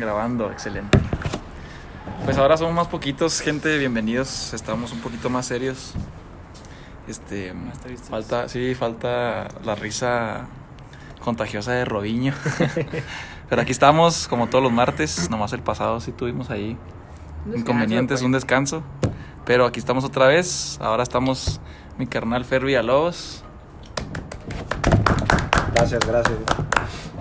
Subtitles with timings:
[0.00, 0.98] Grabando, excelente.
[2.24, 4.54] Pues ahora somos más poquitos, gente, bienvenidos.
[4.54, 5.92] Estamos un poquito más serios.
[7.06, 7.52] Este,
[8.08, 10.46] falta, sí, falta la risa
[11.22, 12.32] contagiosa de Robiño.
[13.50, 16.78] Pero aquí estamos, como todos los martes, nomás el pasado sí tuvimos ahí
[17.54, 18.82] inconvenientes, un descanso.
[19.44, 20.78] Pero aquí estamos otra vez.
[20.80, 21.60] Ahora estamos
[21.98, 23.44] mi carnal Fer Villalobos,
[25.74, 26.38] Gracias, gracias.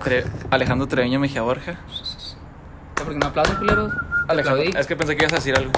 [0.03, 1.77] Tre- Alejandro Treviño Mejía Borja.
[3.03, 3.91] ¿Por qué no aplausos, culeros?
[4.27, 5.71] Alejandro, es que pensé que ibas a decir algo.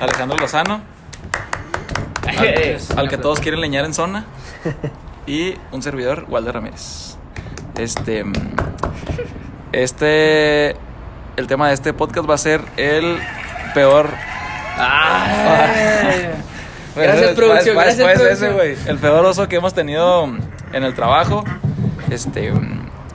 [0.00, 0.82] Alejandro Lozano,
[2.96, 4.26] al que todos quieren leñar en zona.
[5.26, 7.16] Y un servidor, Walder Ramírez.
[7.78, 8.24] Este.
[9.72, 10.76] Este.
[11.36, 13.18] El tema de este podcast va a ser el
[13.74, 14.10] peor.
[14.76, 16.30] Ay.
[16.92, 18.50] Pues, Gracias, producción, pues, gracias, pues, producción.
[18.50, 18.88] ese, güey.
[18.88, 20.24] El peor oso que hemos tenido
[20.72, 21.44] en el trabajo.
[22.10, 22.52] Este.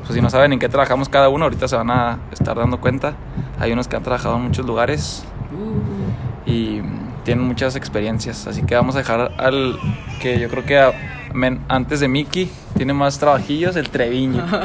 [0.06, 2.80] Pues si no saben en qué trabajamos cada uno, ahorita se van a estar dando
[2.80, 3.14] cuenta.
[3.60, 5.24] Hay unos que han trabajado en muchos lugares.
[5.52, 6.82] Uh, y
[7.24, 8.46] tienen muchas experiencias.
[8.48, 9.78] Así que vamos a dejar al
[10.22, 10.92] que yo creo que a-
[11.34, 14.46] men- antes de Mickey tiene más trabajillos, el Treviño.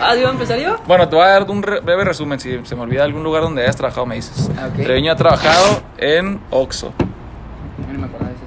[0.00, 0.76] Ah, ¿iba a empezar yo?
[0.88, 2.40] bueno, te voy a dar un re- breve resumen.
[2.40, 4.50] Si se me olvida algún lugar donde hayas trabajado, me dices.
[4.58, 4.68] Ah.
[4.74, 6.92] Treviño ha trabajado en Oxo.
[7.92, 8.42] No me acuerdo de eso.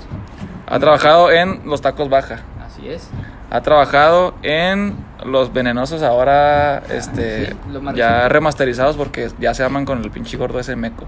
[0.68, 2.42] Ha trabajado en los tacos baja.
[2.66, 3.10] Así es.
[3.50, 4.96] Ha trabajado en
[5.28, 7.54] los venenosos ahora este sí,
[7.96, 11.06] ya remasterizados porque ya se aman con el pinche gordo ese meco.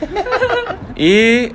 [0.96, 1.48] y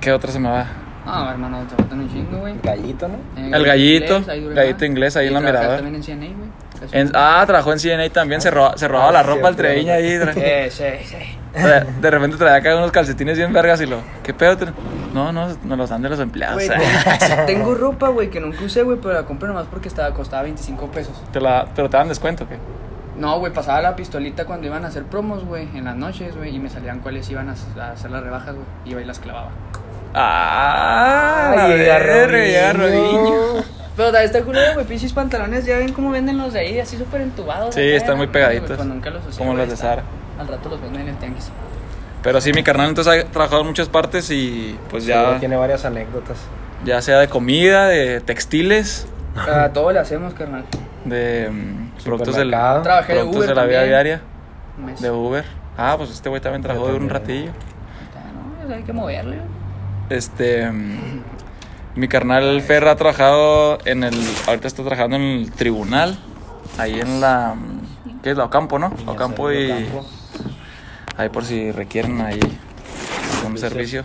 [0.00, 0.66] ¿qué otra se me va?
[1.06, 2.54] Ah, hermano, te faltan un chingo, güey.
[2.62, 3.16] Gallito, ¿no?
[3.36, 5.82] En El gallito, inglés, ahí gallito inglés, ahí Y en la trabajé Mirador.
[5.82, 6.50] también en CNA, güey.
[6.80, 9.48] Casi En- un- ah, trabajó en CNA también, se, roba- se robaba la Ah, ropa
[9.48, 9.56] al.
[9.56, 10.18] Treviño ahí.
[10.36, 11.16] Eh, sí, sí.
[11.54, 14.56] sea, de repente traía acá unos calcetines bien vergas y lo, ¿qué pedo?
[15.14, 16.54] No, no, nos los dan de los empleados.
[16.56, 16.70] Güey,
[17.46, 20.86] tengo ropa, güey, que nunca usé, güey, pero la compré nomás porque estaba, costaba 25
[20.90, 21.20] pesos.
[21.32, 22.56] Te la- pero te dan descuento, ¿qué?
[23.16, 26.54] No, güey, pasaba la pistolita cuando iban a hacer promos, güey, en las noches, güey,
[26.54, 27.52] y me salían cuáles iban a,
[27.92, 28.66] hacer las rebajas, güey.
[28.86, 29.50] Iba y las clavaba.
[30.14, 32.72] Ah, Ay, a llega.
[32.72, 33.62] Robinho.
[33.96, 36.96] Pero también está culero, güey, pinches pantalones, ya ven cómo venden los de ahí, así
[36.96, 37.74] súper entubados.
[37.74, 40.02] Sí, están muy pegaditos, nunca los usé, como los de Zara.
[40.38, 41.50] Al rato los venden en el tianguis.
[42.22, 45.56] Pero sí, mi carnal entonces ha trabajado en muchas partes y pues Sí, ya, tiene
[45.56, 46.36] varias anécdotas.
[46.84, 50.64] ya sea de comida, de textiles, A todo le hacemos, carnal.
[51.04, 52.50] de mm, productos, del.
[52.50, 54.20] Trabajé de productos Uber de la vida diaria,
[54.78, 55.00] Un mes.
[55.00, 55.44] de Uber.
[55.78, 57.52] Ah, pues este güey también trabajó de un ratillo.
[57.52, 59.38] No, pues hay que moverle.
[60.10, 60.70] Este.
[60.70, 61.22] mm,
[61.94, 64.14] Mi carnal Fer ha trabajado en el.
[64.46, 66.18] Ahorita está trabajando en el tribunal.
[66.76, 67.54] Ahí en la.
[67.56, 68.92] mm, ¿Qué es la Ocampo, no?
[69.06, 69.88] Ocampo y.
[71.20, 72.40] Ahí por si requieren ahí
[73.46, 74.04] un servicio.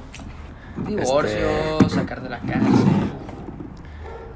[0.86, 2.74] Divorcio, Este- sacar de la cárcel.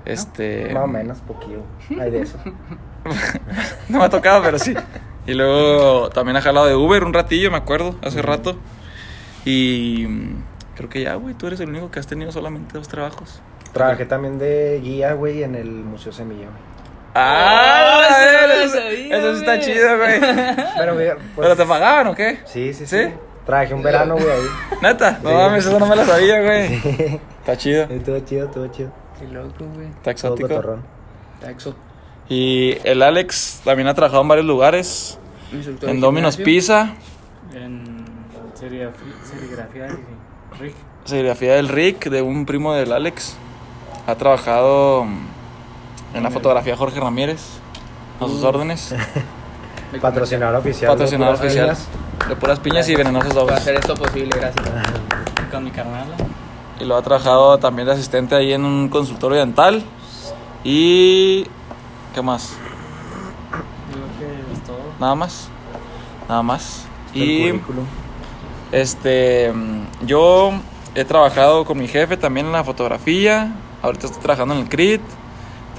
[0.05, 0.73] Este.
[0.73, 1.63] Más o menos, poquillo.
[1.99, 2.37] Hay de eso.
[3.89, 4.73] no me ha tocado, pero sí.
[5.27, 8.55] Y luego también ha jalado de Uber un ratillo, me acuerdo, hace rato.
[9.43, 10.05] Y.
[10.07, 10.43] mm,
[10.77, 13.41] Creo que ya, güey, tú eres el único que has tenido solamente dos trabajos.
[13.73, 16.78] Trabajé también de guía, güey, en el Museo Semilla, güey.
[17.15, 18.07] ¡Ah!
[18.09, 19.65] eso lo eso, sabía, eso sí está güey.
[19.65, 20.19] chido, güey.
[20.77, 22.39] Pero, pues, ¿Pero te pagaban o qué?
[22.45, 22.97] Sí, sí, ¿Sí?
[23.05, 23.13] sí.
[23.45, 24.45] Trabajé un verano, güey, ahí.
[24.81, 25.35] Neta, no Sí.
[25.35, 26.75] mames, eso no me lo sabía, güey.
[27.39, 28.91] Está chido, Estuvo chido, estuvo chido.
[29.19, 29.87] Qué loco, güey.
[29.87, 30.79] está exótico.
[31.41, 31.75] Taxo.
[32.29, 35.17] Y el Alex también ha trabajado en varios lugares.
[35.81, 36.37] En Domino's.
[36.37, 36.93] Pizza,
[37.53, 38.05] En
[38.53, 40.75] serigrafía, y Rick.
[41.05, 43.35] serigrafía del Rick, de un primo del Alex.
[44.05, 45.17] Ha trabajado mm,
[46.13, 47.41] en la fotografía Jorge Ramírez,
[48.19, 48.95] a sus órdenes.
[49.91, 50.91] De Patrocinador oficial.
[50.91, 51.87] Patrocinador oficial piñas.
[52.29, 53.57] de puras piñas y venenosos Para dobles.
[53.57, 54.63] hacer esto posible, gracias.
[55.51, 56.05] Con mi carnal.
[56.79, 59.83] Y lo ha trabajado también de asistente ahí en un consultorio dental.
[60.63, 61.45] Y.
[62.13, 62.51] ¿Qué más?
[63.91, 64.77] Yo creo que es todo.
[64.99, 65.47] Nada más.
[66.27, 66.85] Nada más.
[67.15, 67.49] El Y.
[67.49, 67.85] currículum.
[68.71, 69.51] Este,
[70.05, 70.51] yo
[70.93, 73.53] he trabajado con mi jefe también en la fotografía.
[73.81, 75.01] Ahorita estoy trabajando en el CRIT.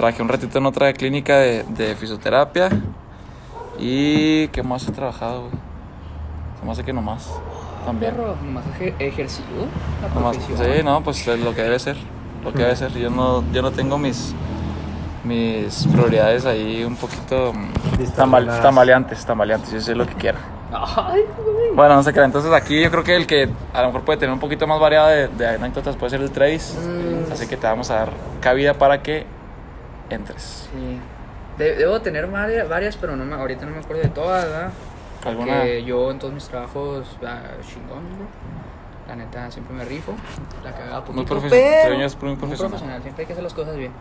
[0.01, 2.71] Trabajé un ratito en otra clínica de, de fisioterapia.
[3.79, 5.53] ¿Y qué más he trabajado, güey?
[6.59, 7.31] Se me hace que nomás.
[7.85, 8.15] También.
[8.15, 9.67] Perro, nomás eje- ejercido
[10.01, 11.99] la Nomás- sí, no, pues es lo que debe ser.
[12.43, 12.93] Lo que debe ser.
[12.93, 14.35] Yo no, yo no tengo mis,
[15.23, 18.63] mis prioridades ahí un poquito mm, tambal- Distorsionadas.
[18.63, 19.71] tambaleantes, tambaleantes.
[19.71, 20.31] Yo sé lo que.
[20.73, 21.75] Ay, güey.
[21.77, 22.21] Bueno, no sé qué.
[22.21, 24.81] Entonces aquí yo creo que el que a lo mejor puede tener un poquito más
[24.81, 26.73] variado de, de anécdotas puede ser el Trace.
[26.79, 27.33] Mm.
[27.33, 29.39] Así que te vamos a dar cabida para que
[30.11, 30.69] entres.
[30.73, 30.99] Sí.
[31.59, 34.71] De- debo tener varias, varias, pero no me, ahorita no me acuerdo de todas, ¿verdad?
[35.25, 35.63] ¿Alguna?
[35.65, 38.29] Que yo en todos mis trabajos, ah, chingón, güey.
[39.09, 40.15] La neta, siempre me rifo.
[40.65, 41.69] La cagaba poquito, Muy profesional.
[41.73, 42.71] pero Treviño es muy muy profesional.
[42.71, 43.03] profesional.
[43.03, 43.93] Siempre hay que hacer las cosas bien.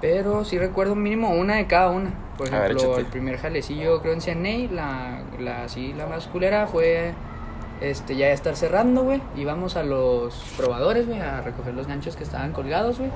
[0.00, 2.10] Pero sí recuerdo mínimo una de cada una.
[2.36, 3.00] Por ver, ejemplo, échate.
[3.00, 7.14] el primer jalecillo creo en CNA, la, la, así, la más culera fue
[7.80, 9.22] este, ya estar cerrando, güey.
[9.36, 13.10] Íbamos a los probadores, güey, a recoger los ganchos que estaban colgados, güey.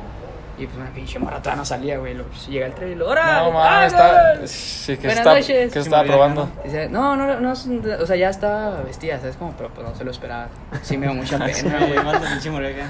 [0.60, 2.12] Y pues una pinche morata no salía, güey.
[2.14, 4.46] Lo- pues, llega el tren y lo, ¡Órale, No mames, está.
[4.46, 5.46] Sí, que Buenas está, noches.
[5.48, 6.48] que se estaba probando.
[6.64, 9.36] Dice, no, no, no, no, o sea, ya estaba vestida, ¿sabes?
[9.36, 10.48] Como, pero pues no se lo esperaba.
[10.82, 12.04] Sí me dio mucha pena, Me güey.
[12.04, 12.84] la pinche morega.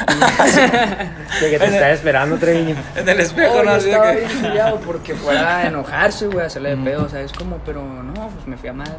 [1.40, 2.74] De que te está esperando, Treviño.
[2.96, 4.18] En el espejo, Oh, no yo estaba que.
[4.18, 7.32] bien chillado porque fuera a enojarse, güey, hacerle de pedo, ¿sabes?
[7.32, 8.92] Como, pero no, pues me fui a madre.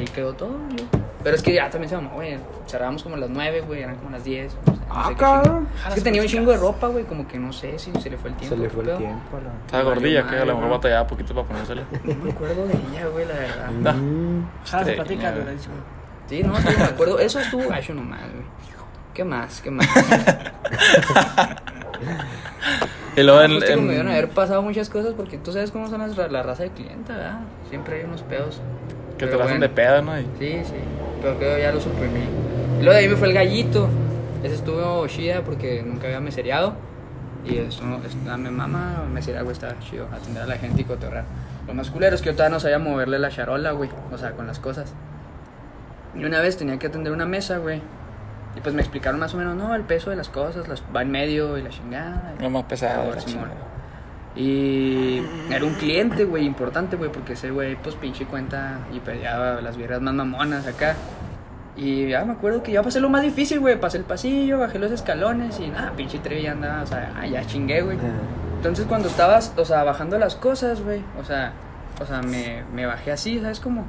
[0.00, 0.86] Ahí quedó todo, güey.
[1.22, 2.38] Pero es que ya también se mamó, güey.
[2.66, 4.54] Cerrábamos como a las 9, güey, eran como las 10.
[4.54, 5.68] O sea, no Ah, sé cabrón.
[5.88, 8.16] Es que tenía un chingo de ropa, güey, como que no sé si se le
[8.16, 8.56] fue el tiempo.
[8.56, 8.98] Se le fue el pedo.
[8.98, 9.38] tiempo.
[9.44, 10.70] la- Estaba gordilla, que a lo mejor ¿no?
[10.70, 11.82] batallaba poquito para ponérsela.
[12.04, 13.70] No me acuerdo de ella, güey, la verdad.
[13.82, 13.92] Da.
[13.92, 14.48] Mm.
[14.64, 15.32] Jala, Sí, platica, ya.
[15.36, 15.44] lo.
[16.28, 17.18] Sí, no, sí, me acuerdo.
[17.18, 18.44] Eso estuvo gacho nomás, güey.
[19.12, 19.60] ¿Qué más?
[19.60, 19.86] ¿Qué más?
[23.16, 23.58] Y luego en.
[23.58, 26.42] Pues, en- me deben haber pasado muchas cosas porque tú sabes cómo son las, la
[26.42, 27.40] raza de clienta, ¿verdad?
[27.68, 28.60] Siempre hay unos pedos.
[29.26, 29.74] Que te la hacen bueno.
[29.74, 30.18] de pedo, ¿no?
[30.18, 30.74] Y- Sí, sí.
[31.22, 32.20] Pero creo que ya lo suprimí.
[32.78, 33.88] Luego de ahí me fue el gallito.
[34.42, 36.74] Ese estuvo chida porque nunca había mesereado.
[37.44, 40.06] Y eso, es- a mi mamá, meserear, güey, estaba chido.
[40.12, 41.24] Atender a la gente y cotorrear.
[41.66, 43.90] Lo más culero es que yo todavía no sabía moverle la charola, güey.
[44.12, 44.92] O sea, con las cosas.
[46.14, 47.80] Y una vez tenía que atender una mesa, güey.
[48.56, 51.02] Y pues me explicaron más o menos, no, el peso de las cosas, las va
[51.02, 52.34] en medio y la chingada.
[52.40, 53.02] Lo más pesado.
[53.12, 53.46] Ah, la chingada.
[54.36, 59.60] Y era un cliente, güey, importante, güey, porque ese güey, pues pinche cuenta y pedía
[59.60, 60.96] las viejas más mamonas acá.
[61.76, 63.80] Y ya me acuerdo que ya pasé lo más difícil, güey.
[63.80, 67.44] Pasé el pasillo, bajé los escalones y nada, pinche Trevi andaba, o sea, ah, ya
[67.46, 67.98] chingué, güey.
[68.56, 71.52] Entonces cuando estabas, o sea, bajando las cosas, güey, o sea,
[72.00, 73.86] o sea, me, me bajé así, ¿sabes cómo?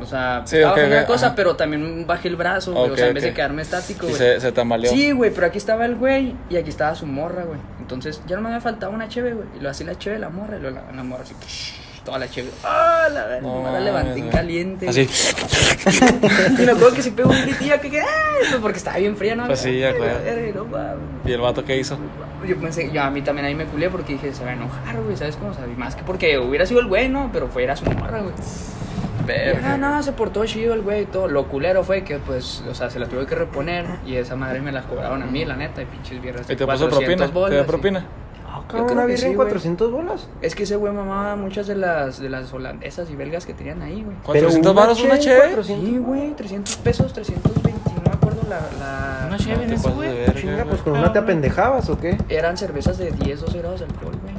[0.00, 1.34] O, sea, Sí, estaba una cosa, ajá.
[1.34, 4.18] pero también bajé el brazo, güey, o sea, en vez de quedarme estático, güey.
[4.18, 4.90] se, se tambaleó.
[4.90, 7.58] Sí, güey, pero aquí estaba el güey y aquí estaba su morra, güey.
[7.80, 9.46] Entonces ya no me había faltado una cheve, güey.
[9.58, 11.34] Y lo hacía la cheve de la morra y luego la, la morra así,
[12.04, 12.50] toda la cheve.
[12.62, 13.42] ¡Ah, la verdad!
[13.42, 14.30] No la levanté en güey.
[14.30, 14.88] caliente.
[14.88, 15.08] Así.
[16.58, 18.04] Y me acuerdo que sí pegó un gritillo que que ¡ah!
[18.38, 19.46] Pues porque estaba bien fría, ¿no?
[19.46, 20.98] Pues sí, ya, mames.
[21.26, 21.98] ¿Y el vato qué hizo?
[22.46, 24.96] Yo pensé, yo a mí también ahí me culé porque dije, se va a enojar,
[25.02, 25.50] güey, ¿sabes cómo?
[25.50, 27.30] O sea, más que porque hubiera sido el güey, ¿no?
[27.32, 28.34] Pero fuera su morra, güey.
[29.64, 31.28] Ah, no, se portó chido el güey y todo.
[31.28, 34.60] Lo culero fue que, pues, o sea, se la tuve que reponer y esa madre
[34.60, 36.48] me la cobraron a mí, la neta, y pinches viernes.
[36.48, 37.26] ¿Y te puso propina?
[37.28, 38.06] ¿Te dio propina?
[38.46, 39.48] Ah, Yo cabrón, creo una que sí, en güey.
[39.48, 40.28] 400 bolas.
[40.40, 43.82] Es que ese güey mamaba muchas de las, de las holandesas y belgas que tenían
[43.82, 44.16] ahí, güey.
[44.32, 45.54] Pero 400 baros una cheve, chévere.
[45.54, 45.88] 400.
[45.88, 48.60] Sí, güey, 300 pesos, 320, no me acuerdo la...
[48.78, 49.26] la...
[49.26, 50.14] Una cheve en te eso, pases güey.
[50.14, 52.16] verga, Chinga, pues con una te apendejabas o qué?
[52.28, 54.33] Eran cervezas de 10, 12 grados de alcohol, güey.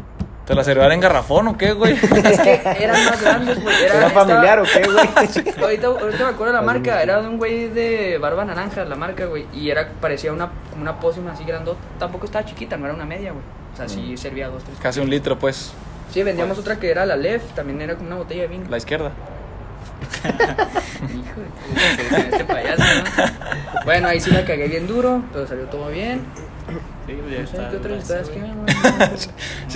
[0.46, 1.94] ¿Te la servían en garrafón o qué, güey?
[2.24, 3.76] Es que eran más grandes, güey.
[3.84, 5.56] Era, ¿Era estaba- familiar o qué, güey?
[5.64, 8.96] Ahorita, ahorita me acuerdo de la marca, era de un güey de barba naranja, la
[8.96, 9.48] marca, güey.
[9.54, 11.80] Y era, parecía una, como una pócima así grandota.
[11.98, 13.44] Tampoco estaba chiquita, no era una media, güey.
[13.74, 14.78] O sea, sí servía dos, tres.
[14.80, 15.74] Casi un litro, pues.
[16.14, 18.66] Sí, vendíamos otra que era la Lef, también era como una botella de vino.
[18.70, 19.12] La izquierda.
[20.26, 23.84] Hijo de este payaso, ¿no?
[23.86, 26.22] Bueno, ahí sí la cagué bien duro, pero salió todo bien.
[27.08, 27.70] Sí, ya No sé está.
[27.70, 27.78] qué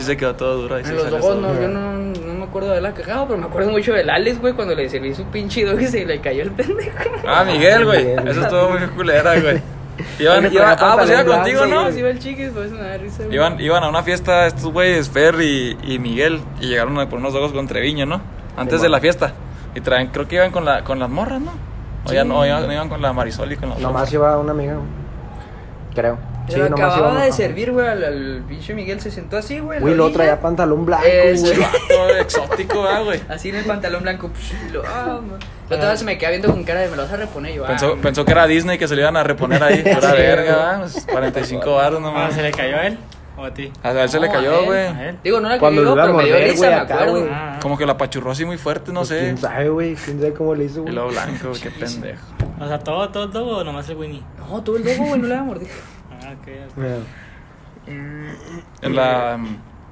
[0.03, 0.75] se quedó todo duro.
[0.75, 3.27] ahí sí En los ojos todo no, yo no, no me acuerdo de haberla cagado,
[3.27, 6.05] pero me acuerdo mucho del Alex, güey, cuando le serví su pinche dog y se
[6.05, 6.97] le cayó el pendejo.
[7.27, 8.05] Ah, Miguel, güey.
[8.05, 8.27] Miguel.
[8.27, 9.61] Eso estuvo muy culera, güey.
[10.19, 11.81] Iban, ah, pues iba contigo, blanco, ¿no?
[11.81, 11.93] güey.
[11.93, 13.35] Sí, iba el chiquis, pues me da risa, güey.
[13.35, 17.19] Iban, iban a una fiesta estos güeyes, Fer y, y Miguel, y llegaron a- por
[17.19, 18.21] unos dogos con Treviño, ¿no?
[18.57, 19.33] Antes Sí, de la fiesta.
[19.75, 21.51] Y traen, creo que iban con, la, con las morras, ¿no?
[22.05, 24.77] O ya no, iban, iban con la Marisol y con la Nomás iba una amiga.
[25.93, 26.17] Creo.
[26.49, 29.79] Sí, lo nomás acababa de servir, güey, al, al pinche Miguel se sentó así, güey.
[29.79, 31.67] Güey, lo traía pantalón blanco, Ese güey.
[32.21, 33.19] exótico, ¿verdad, güey?
[33.29, 34.29] Así en el pantalón blanco.
[34.33, 35.19] psh, y lo, ah,
[35.69, 37.53] otra vez se me queda viendo con cara de me lo vas a reponer.
[37.53, 37.99] Yo, ah, Pensó, man.
[38.01, 39.81] pensó que era Disney que se le iban a reponer ahí.
[39.83, 40.55] Pura Sí, verga, güey.
[40.55, 40.79] ¿verdad?
[40.93, 42.33] Pues 45 baros Ah, nomás.
[42.33, 42.97] ¿Se le cayó a él
[43.37, 43.71] o a ti?
[43.83, 44.87] A él se le cayó, güey.
[45.23, 46.75] Digo, no la Cuando que lo yo, iba a pero me dio risa, güey, me
[46.75, 47.11] acuerdo.
[47.11, 47.23] güey.
[47.31, 49.19] Ah, Como que la apachurró así muy fuerte, no Pues, sé.
[49.19, 49.95] ¿Quién sabe, güey?
[49.95, 50.93] ¿Quién sabe cómo le hizo, Y güey?
[50.95, 52.21] luego blanco, qué pendejo.
[52.59, 54.21] O sea, todo, todo el dogo o nomás el Winnie.
[54.49, 55.67] No, todo el dogo, güey, no le voy a morder.
[56.29, 56.77] Ah, ok.
[56.77, 56.97] Mira,
[58.81, 59.37] En la.
[59.37, 59.47] Me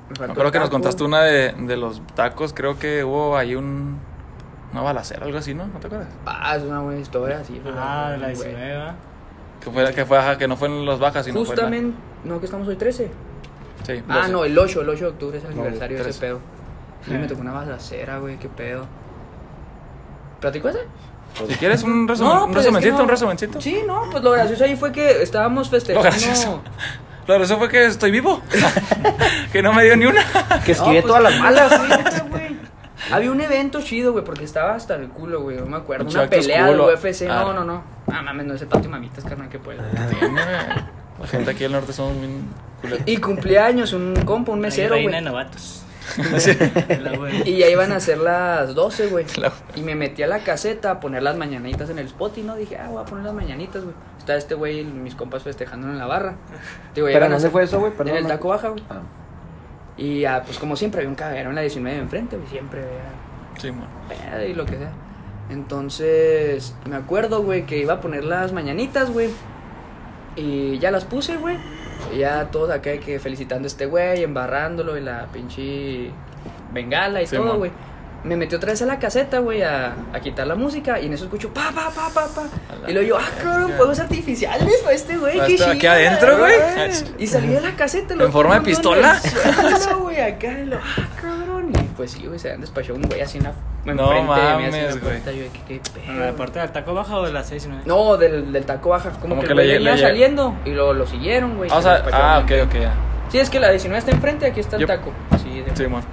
[0.10, 2.54] Me faltó acuerdo que nos contaste una de, de los tacos.
[2.54, 4.00] Creo que hubo ahí un.
[4.72, 5.66] Una balacera, algo así, ¿no?
[5.68, 6.10] ¿No te acuerdas?
[6.26, 7.62] Ah, es una buena historia, sí.
[7.78, 8.36] Ah, de la güey.
[8.50, 8.96] 19, ¿va?
[9.62, 12.46] Que fue, que fue, ajá, que no fue en los bajas, sino Justamente, no, que
[12.46, 13.10] estamos hoy 13.
[13.86, 14.08] fue en la.
[14.08, 14.32] Sí, Ah, 12.
[14.32, 16.20] no, el 8, el 8 de octubre es el No, aniversario de ese 13.
[16.20, 16.40] pedo.
[17.06, 18.86] Sí, me tocó una balacera, güey, qué pedo.
[20.42, 20.80] ¿Platico ese?
[21.48, 23.04] Si quieres un resumen, un pues, es que resumencito, no.
[23.04, 23.62] un resumencito.
[23.62, 26.10] Sí, no, pues lo gracioso ahí fue que estábamos Lo festejando.
[26.10, 26.62] gracioso.
[27.26, 28.42] Claro, eso fue que estoy vivo.
[29.52, 30.24] que no me dio ni una.
[30.66, 32.30] Que esquivé No, pues, todas las malas.
[32.30, 32.58] güey.
[33.12, 36.06] Había un evento chido, güey, porque estaba hasta el culo, güey, no me acuerdo.
[36.06, 36.88] Mucho Una pelea de culo.
[36.94, 37.42] UFC, Ah.
[37.46, 37.84] no, no, no.
[38.12, 39.82] Ah, mames, no ese patio mamitas, carnal, que puedo.
[40.20, 40.42] Tiene.
[41.20, 42.48] La gente aquí del norte somos bien
[42.82, 43.04] culero.
[43.06, 45.24] Y cumpleaños, un compa, un mesero, Reina güey.
[45.24, 45.84] de novatos.
[47.18, 47.50] Güey.
[47.50, 49.26] Y ya iban a ser las 12, güey.
[49.76, 52.56] Y me metí a la caseta a poner las mañanitas en el spot y no
[52.56, 53.96] dije, ah, voy a poner las mañanitas, güey.
[54.18, 56.36] Está este güey y mis compas festejando en la barra.
[56.94, 57.94] Digo, ¿Pero dónde fue eso, güey?
[58.00, 58.84] En el taco baja, güey.
[58.90, 59.02] Ah.
[59.98, 62.48] Y ah, pues como siempre había un cagadero en la 19 de enfrente, güey.
[62.50, 63.88] Siempre había Sí, man.
[64.48, 64.92] y lo que sea.
[65.50, 69.30] Entonces, me acuerdo, güey, que iba a poner las mañanitas, güey.
[70.36, 71.58] Y ya las puse, güey.
[72.14, 76.12] Y ya todos acá que felicitando a este güey, embarrándolo y la pinche
[76.74, 77.72] bengala y Sí, todo, güey.
[78.24, 81.14] Me metí otra vez a la caseta, güey, a, a quitar la música y en
[81.14, 82.44] eso escucho pa, pa, pa, pa, pa.
[82.88, 86.54] Y luego yo, ah, cabrón, fuegos artificiales para este güey, qué este- aquí adentro, güey.
[87.20, 88.16] Y salí de la caseta.
[88.16, 89.22] ¿En forma de pistola?
[90.02, 91.47] Güey, acá, y lo, ah, cabrón.
[91.98, 93.54] Pues sí, güey, se han despachado un güey así en la.
[93.86, 95.20] No enfrente de mí, así mames, güey.
[95.26, 96.12] yo de que, qué pedo.
[96.14, 97.84] ¿En la puerta del taco baja o de las 6 y 9?
[97.88, 99.10] No, del, del taco baja.
[99.12, 101.70] Como, Como que, que le- venía le- saliendo y lo, lo siguieron, güey.
[101.74, 102.94] Ah, o se sea, ah, ok, ok, ya.
[103.30, 105.12] Sí, es que la 19 está enfrente, aquí está el Yo- taco.
[105.44, 106.04] Sí, de- Sí, man.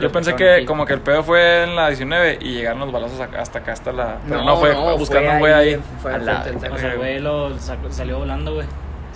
[0.00, 0.66] Yo pensé que aquí.
[0.66, 3.72] como que el pedo fue en la 19 y llegaron los balazos acá- hasta acá,
[3.72, 4.18] hasta la...
[4.28, 5.80] Pero no, fue, fue buscando fue un güey ahí.
[6.02, 6.78] Fue a al la- frente del O taco.
[6.78, 8.66] sea, el güey lo sacó- salió volando, güey.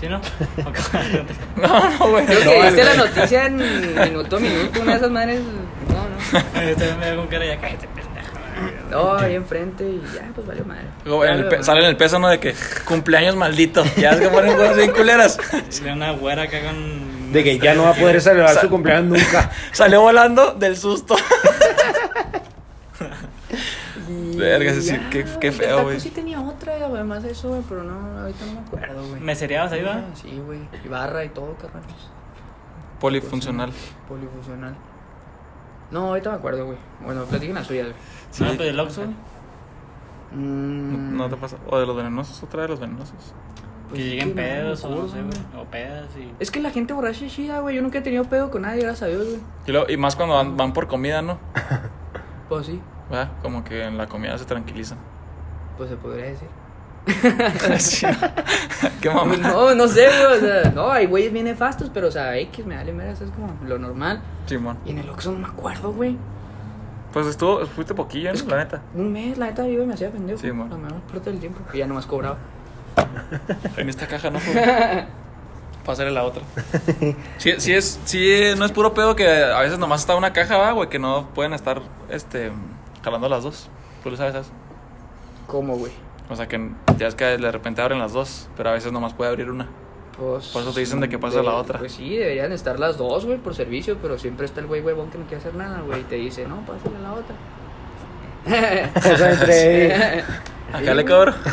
[0.00, 0.19] ¿Sí, no?
[1.57, 2.25] No, no, güey.
[2.26, 2.97] Creo no, que viste güey.
[2.97, 3.57] la noticia en
[4.02, 5.41] minuto a minuto, una de esas madres.
[5.88, 6.01] No,
[6.33, 6.61] no.
[6.62, 8.12] Este me con cara ya cállate, pendejo.
[8.91, 11.62] No, ahí enfrente y ya, pues valió madre.
[11.64, 12.29] sale en el peso, ¿no?
[12.29, 13.83] De que cumpleaños maldito.
[13.97, 15.38] Ya es que ponen cosas bien culeras.
[15.93, 17.33] Una güera acá con.
[17.33, 19.50] De que ya no va a poder celebrar su cumpleaños nunca.
[19.73, 21.17] Salió volando del susto.
[24.09, 26.00] Y Verga, sí, qué- qué feo, güey.
[26.00, 29.21] sí tenía otra, además de eso, güey, pero no, ahorita no me acuerdo, güey.
[29.21, 30.00] ¿Mesereabas ahí, va?
[30.14, 30.59] Sí, güey.
[30.85, 31.83] Y barra y todo, carnal.
[33.00, 33.73] Polifuncional.
[34.09, 34.75] Polifuncional.
[35.92, 36.78] No, ahorita me acuerdo, güey.
[37.04, 37.96] Bueno, platiquen las suyas, güey.
[38.30, 38.42] Sí.
[38.44, 39.02] No, pues el Oxxo.
[40.32, 41.56] Mm, No te pasa.
[41.68, 43.34] O de los venenosos, otra de los venenosos.
[43.88, 45.38] pues que es lleguen que no me pedos o no sé, güey.
[45.62, 46.32] O pedas y.
[46.40, 47.76] Es que la gente borracha es chida, güey.
[47.76, 49.40] Yo nunca he tenido pedo con nadie, gracias a Dios, güey.
[49.66, 51.38] Y, luego- y más cuando van, van por comida, ¿no?
[52.49, 52.80] Pues sí,
[53.11, 53.30] ¿Verdad?
[53.42, 54.99] Como que en la comida se tranquilizan.
[55.76, 56.49] pues se podría decir.
[57.06, 57.12] ¿No?
[59.00, 59.37] Qué mamá.
[59.37, 60.38] No, no sé, güey.
[60.38, 63.25] O sea, no, hay güeyes bien nefastos, pero, o sea, X me vale mera, eso
[63.25, 64.23] es como lo normal.
[64.47, 64.78] Simón.
[64.87, 66.16] Y en el Oxxo no me acuerdo, güey.
[67.12, 68.35] Pues estuvo, fuiste poquillo, ¿no?
[68.35, 68.80] Es que- La neta.
[68.94, 70.38] Un mes, la neta, yo me hacía pendejo.
[70.40, 70.71] Sí, mon.
[70.71, 71.61] La mayor parte del tiempo.
[71.73, 72.38] Y ya nomás cobraba.
[73.76, 75.04] En esta caja no fue.
[75.85, 76.42] Pásale la otra.
[77.38, 80.56] Sí, sí es, sí, no es puro pedo que a veces nomás está una caja,
[80.56, 82.52] va, güey, que no pueden estar, este,
[83.02, 83.68] jalando las dos.
[84.04, 84.49] Tú lo sabes, ¿sabes?
[85.49, 85.90] ¿Cómo, güey?
[86.32, 89.12] O sea que ya es que de repente abren las dos, pero a veces nomás
[89.14, 89.68] puede abrir una.
[90.18, 91.78] Pues, Por eso te dicen de que pases a la otra.
[91.78, 95.10] Pues sí, deberían estar las dos, güey, por servicio, pero siempre está el güey huevón
[95.10, 97.34] que no quiere hacer nada, güey, y te dice, no, pásale a la otra.
[99.30, 100.20] Entre.
[100.72, 101.34] Acá le cobro.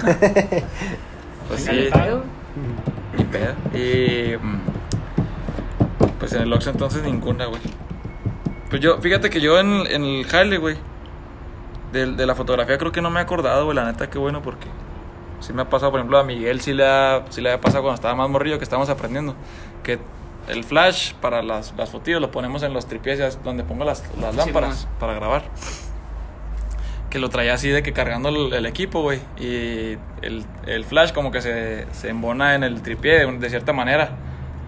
[1.48, 2.21] Pues le sí, pago.
[3.17, 3.53] y pedo.
[3.74, 4.38] Y.
[4.38, 4.59] mm,
[6.19, 7.62] Pues en el Oxxo entonces ninguna, güey.
[8.69, 10.77] Pues yo, fíjate que yo en, en el jale, güey.
[11.91, 13.75] De, de la fotografía creo que no me he acordado, güey.
[13.75, 14.67] La neta, qué bueno, porque.
[15.39, 17.84] Sí me ha pasado, por ejemplo, a Miguel sí le, ha, sí le había pasado
[17.84, 19.36] cuando estaba más morrillo que estábamos aprendiendo.
[19.84, 19.98] Que
[20.50, 23.86] el flash para las, las fotillos lo ponemos en los tripiés ya es donde pongo
[23.86, 25.43] las, las lámparas para grabar.
[27.10, 29.19] Que lo traía así de que cargando el, el equipo, güey.
[29.39, 33.72] Y el, el flash como que se, se embona en el tripié de, de cierta
[33.72, 34.17] manera.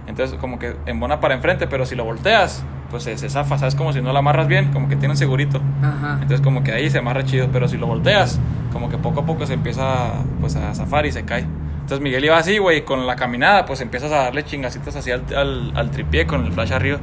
[0.08, 3.74] Entonces como que embona para enfrente, pero si lo volteas, pues se, se zafa, ¿sabes?
[3.74, 5.62] Como si no lo amarras bien, como que tiene un segurito.
[5.82, 6.20] Ajá.
[6.22, 8.40] Entonces como que ahí se amarra chido, pero si lo volteas,
[8.72, 11.48] como que poco a poco se empieza pues a zafar y se cae.
[11.82, 15.24] Entonces Miguel iba así, güey, con la caminada, pues empiezas a darle chingacitas así al,
[15.36, 17.00] al, al tripié con el flash arriba.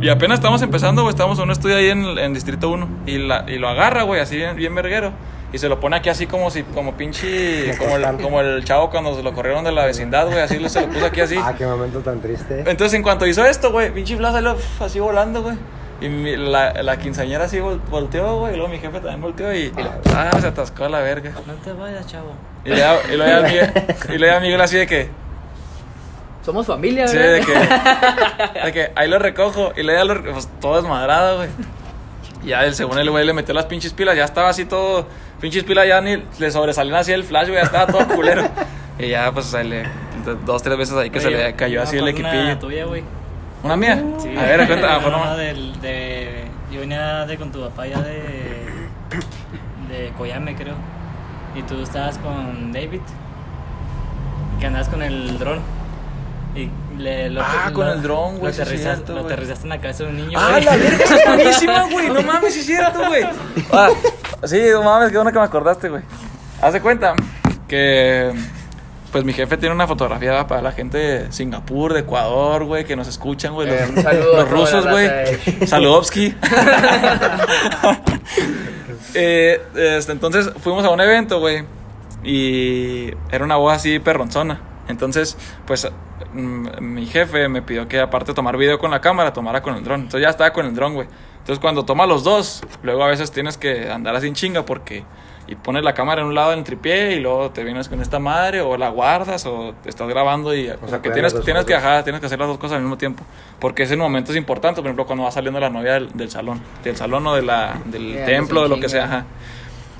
[0.00, 3.18] Y apenas estamos empezando, güey, estamos en un estudio ahí en, en Distrito 1 y,
[3.18, 5.12] la, y lo agarra, güey, así bien, bien verguero.
[5.52, 8.90] Y se lo pone aquí así como si, como pinche, como el, como el chavo
[8.90, 11.36] cuando se lo corrieron de la vecindad, güey, así lo- se lo puso aquí así.
[11.42, 12.64] Ah, qué momento tan triste.
[12.66, 15.56] Entonces, en cuanto hizo esto, güey, pinche Flash salió así volando, güey.
[16.02, 18.52] Y mi- la, la quinceañera así vol- volteó, güey.
[18.52, 19.72] Y luego mi jefe también volteó y.
[20.14, 21.32] Ah, se atascó a la verga.
[21.46, 22.32] No te vayas, chavo.
[22.64, 23.72] Y le da- y luego Miguel,
[24.14, 25.08] y luego Miguel así de que.
[26.44, 27.32] Somos familia, Sí, ¿verdad?
[27.34, 28.62] de que.
[28.66, 29.72] De que ahí lo recojo.
[29.76, 30.32] Y luego ya lo.
[30.32, 31.48] Pues todo desmadrado, güey.
[32.44, 34.16] Y ya, el, según el güey le metió las pinches pilas.
[34.16, 35.06] Ya estaba así todo.
[35.40, 37.60] Pinches pilas ya ni le sobresalían así el flash, güey.
[37.60, 38.42] Ya estaba todo culero.
[39.00, 39.84] Y ya, pues, ahí le.
[40.44, 42.58] Dos, tres veces ahí que se le cayó así el Una equipillo.
[42.58, 43.04] tuya, güey.
[43.62, 44.02] ¿Una mía?
[44.18, 44.34] Sí.
[44.36, 44.98] A ver, cuenta.
[45.08, 48.66] no- del- de, yo venía de con tu papá ya de,
[49.88, 50.74] de Coyame, creo.
[51.54, 53.00] Y tú estabas con David.
[54.58, 55.60] Que andabas con el dron.
[56.58, 60.02] Y le, lo, Ah, con el dron, güey, Lo aterrizaste, lo aterrizaste en la cabeza
[60.02, 60.38] de un niño.
[60.40, 61.04] ¡Ah, la verga!
[61.04, 62.08] Es buenísima, güey.
[62.08, 63.22] No mames, es cierto, güey.
[63.72, 63.90] Ah,
[64.44, 66.02] sí, no mames, qué bueno que me acordaste, güey.
[66.60, 67.14] Haz de cuenta
[67.68, 68.32] que
[69.12, 72.96] pues mi jefe tiene una fotografía para la gente de Singapur, de Ecuador, güey, que
[72.96, 73.68] nos escuchan, güey.
[73.70, 75.08] Eh, Los, toda rusos, güey.
[75.66, 76.34] Saludovsky.
[79.14, 81.64] Eh, este, entonces fuimos a un evento, güey.
[82.24, 84.60] Y era una voz así perronzona.
[84.88, 85.36] Entonces,
[85.66, 85.88] pues
[86.38, 89.84] mi jefe me pidió que aparte de tomar video con la cámara, tomara con el
[89.84, 90.00] dron.
[90.00, 91.08] Entonces ya estaba con el dron, güey.
[91.38, 95.04] Entonces cuando toma los dos, luego a veces tienes que andar así en chinga porque...
[95.50, 98.18] Y pones la cámara en un lado del tripié y luego te vienes con esta
[98.18, 100.68] madre o la guardas o te estás grabando y...
[100.68, 102.98] O sea, que tienes, tienes que, ajá, tienes que hacer las dos cosas al mismo
[102.98, 103.24] tiempo.
[103.58, 106.60] Porque ese momento es importante, por ejemplo, cuando va saliendo la novia del, del salón.
[106.84, 109.24] Del salón o de la, del templo, de lo que sea, ajá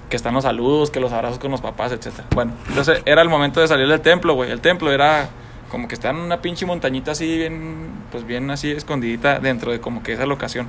[0.09, 2.26] que están los saludos, que los abrazos con los papás, etcétera.
[2.35, 4.50] Bueno, entonces era el momento de salir del templo, güey.
[4.50, 5.28] El templo era
[5.69, 9.81] como que está en una pinche montañita así bien, pues bien así escondidita dentro de
[9.81, 10.67] como que esa locación.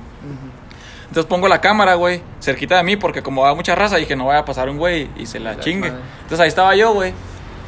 [1.08, 4.26] Entonces pongo la cámara, güey, cerquita de mí porque como va mucha raza dije no
[4.26, 5.90] vaya a pasar un güey y se la La chingue.
[5.90, 6.04] madre.
[6.22, 7.12] Entonces ahí estaba yo, güey.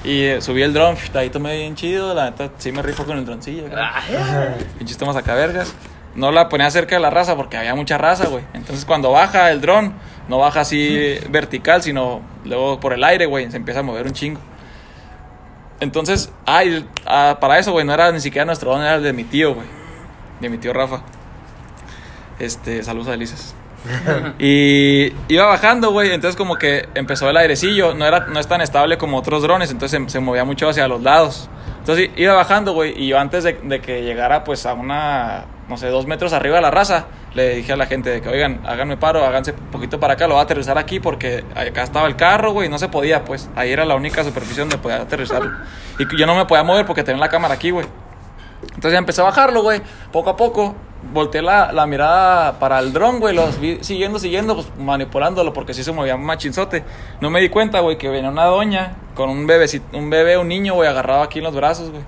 [0.05, 3.19] Y eh, subí el dron, ahí tomé bien chido, la neta sí me rifo con
[3.19, 3.65] el droncillo.
[3.77, 4.01] Ah,
[4.79, 5.75] Pinches tomas acá vergas.
[6.15, 8.45] No la ponía cerca de la raza porque había mucha raza, güey.
[8.53, 9.95] Entonces cuando baja el dron,
[10.29, 13.51] no baja así vertical, sino luego por el aire, güey.
[13.51, 14.41] Se empieza a mover un chingo.
[15.83, 19.13] Entonces, ay, ah, para eso, güey, no era ni siquiera nuestro dron, era el de
[19.13, 19.67] mi tío, güey.
[20.39, 21.03] De mi tío Rafa.
[22.39, 23.53] Este, saludos a Delices.
[24.39, 28.61] y iba bajando, güey, entonces como que empezó el airecillo, no, era, no es tan
[28.61, 31.51] estable como otros drones, entonces se, se movía mucho hacia los lados.
[31.81, 35.77] Entonces iba bajando, güey, y yo antes de, de que llegara pues a una, no
[35.77, 38.61] sé, dos metros arriba de la raza, le dije a la gente de que, oigan,
[38.67, 42.07] háganme paro, háganse un poquito para acá, lo voy a aterrizar aquí porque acá estaba
[42.07, 45.51] el carro, güey, no se podía, pues, ahí era la única superficie donde podía aterrizarlo.
[45.99, 47.87] Y yo no me podía mover porque tenía la cámara aquí, güey.
[48.63, 49.83] Entonces ya empecé a bajarlo, güey.
[50.13, 50.75] Poco a poco
[51.13, 53.35] volteé la, la mirada para el dron, güey.
[53.35, 56.85] Los vi siguiendo, siguiendo, pues manipulándolo porque sí se movía machinzote.
[57.21, 60.49] No me di cuenta, güey, que venía una doña con un bebecito, un bebé, un
[60.49, 62.03] niño, güey, agarrado aquí en los brazos, güey.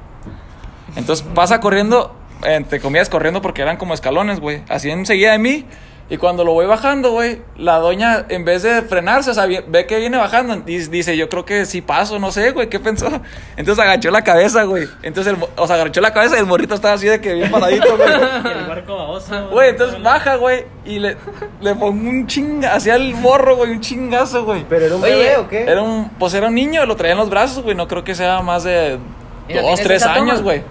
[0.97, 4.63] Entonces pasa corriendo, entre comillas corriendo porque eran como escalones, güey.
[4.69, 5.67] Así enseguida de mí.
[6.11, 9.87] Y cuando lo voy bajando, güey, la doña, en vez de frenarse, o sea, ve
[9.87, 13.09] que viene bajando, dice, yo creo que sí paso, no sé, güey, ¿qué pensó?
[13.57, 14.87] Entonces agachó la cabeza, güey.
[15.03, 17.51] Entonces, el, o sea, agachó la cabeza y el morrito estaba así de que bien
[17.51, 18.09] paradito, güey.
[18.45, 19.49] Y el barco baboso.
[19.49, 21.17] Güey, entonces baja, güey, y le,
[21.63, 24.67] le pongo un chinga, hacia el morro, güey, un chingazo, güey.
[24.69, 25.63] ¿Pero era un Oye, bebé o qué?
[25.63, 28.15] Era un, pues era un niño, lo traía en los brazos, güey, no creo que
[28.15, 28.99] sea más de
[29.49, 30.63] ¿Y no dos, tres años, güey.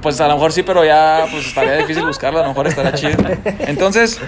[0.00, 2.92] Pues a lo mejor sí, pero ya pues estaría difícil buscarlo, a lo mejor estaría
[2.94, 3.16] chido.
[3.60, 4.18] Entonces,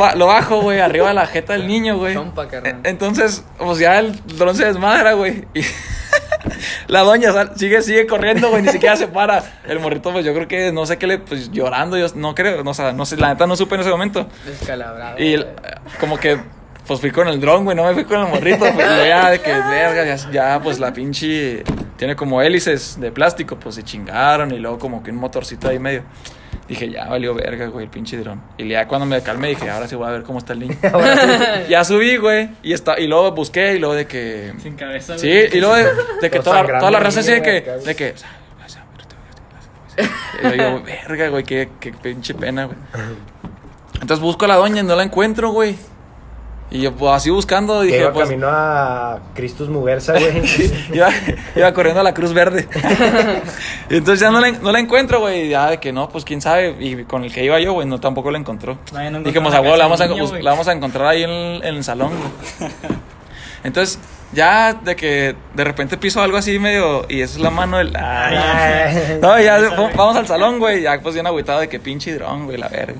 [0.00, 2.14] va- lo bajo, güey, arriba de la jeta del niño, güey.
[2.68, 5.46] E- Entonces, pues ya el dron se desmadra, güey.
[5.54, 5.62] Y
[6.88, 9.42] la doña sal- sigue, sigue corriendo, güey, ni siquiera se para.
[9.66, 12.62] El morrito, pues yo creo que no sé qué le, pues llorando, yo no creo,
[12.62, 14.26] no, o sea, no sé, la neta no supe en ese momento.
[14.44, 15.18] Descalabrado.
[15.22, 15.46] Y el-
[16.00, 16.38] como que,
[16.92, 18.66] pues fui con el dron, güey, no me fui con el morrito.
[18.74, 21.64] Pues ya de que, verga, ya, ya, pues la pinche.
[21.96, 24.52] Tiene como hélices de plástico, pues se chingaron.
[24.52, 26.02] Y luego como que un motorcito ahí medio.
[26.68, 28.42] Dije, ya valió verga, güey, el pinche dron.
[28.58, 30.76] Y ya cuando me calmé dije, ahora sí voy a ver cómo está el niño.
[31.68, 32.50] ya subí, güey.
[32.62, 34.52] Y, está, y luego busqué y luego de que.
[34.62, 35.56] Sin cabeza, Sí, güey.
[35.56, 35.86] y luego de,
[36.20, 38.14] de que toda, toda la raza así de que, de que,
[40.40, 42.76] y yo digo, verga, güey, qué, qué pinche pena, güey.
[43.94, 45.76] Entonces busco a la doña y no la encuentro, güey.
[46.74, 48.30] Y yo, pues así buscando, dije, iba pues.
[48.30, 50.42] camino a Cristus Muguerza, güey.
[50.94, 51.10] iba,
[51.54, 52.66] iba corriendo a la Cruz Verde.
[53.90, 55.48] y entonces ya no la, no la encuentro, güey.
[55.48, 56.74] y Ya de que no, pues quién sabe.
[56.80, 58.78] Y con el que iba yo, güey, no tampoco la encontró.
[58.90, 61.30] Vaya, no Dijimos, a la casa vamos a, niño, la vamos a encontrar ahí en
[61.30, 62.12] el, en el salón,
[62.58, 62.70] güey.
[63.64, 63.98] Entonces,
[64.32, 67.04] ya de que de repente piso algo así medio.
[67.06, 67.94] Y esa es la mano del.
[67.94, 69.18] Ay, Ay.
[69.20, 69.60] no, ya
[69.94, 70.80] vamos al salón, güey.
[70.80, 72.98] Ya pues bien agüitado de que pinche dron, güey, la verga.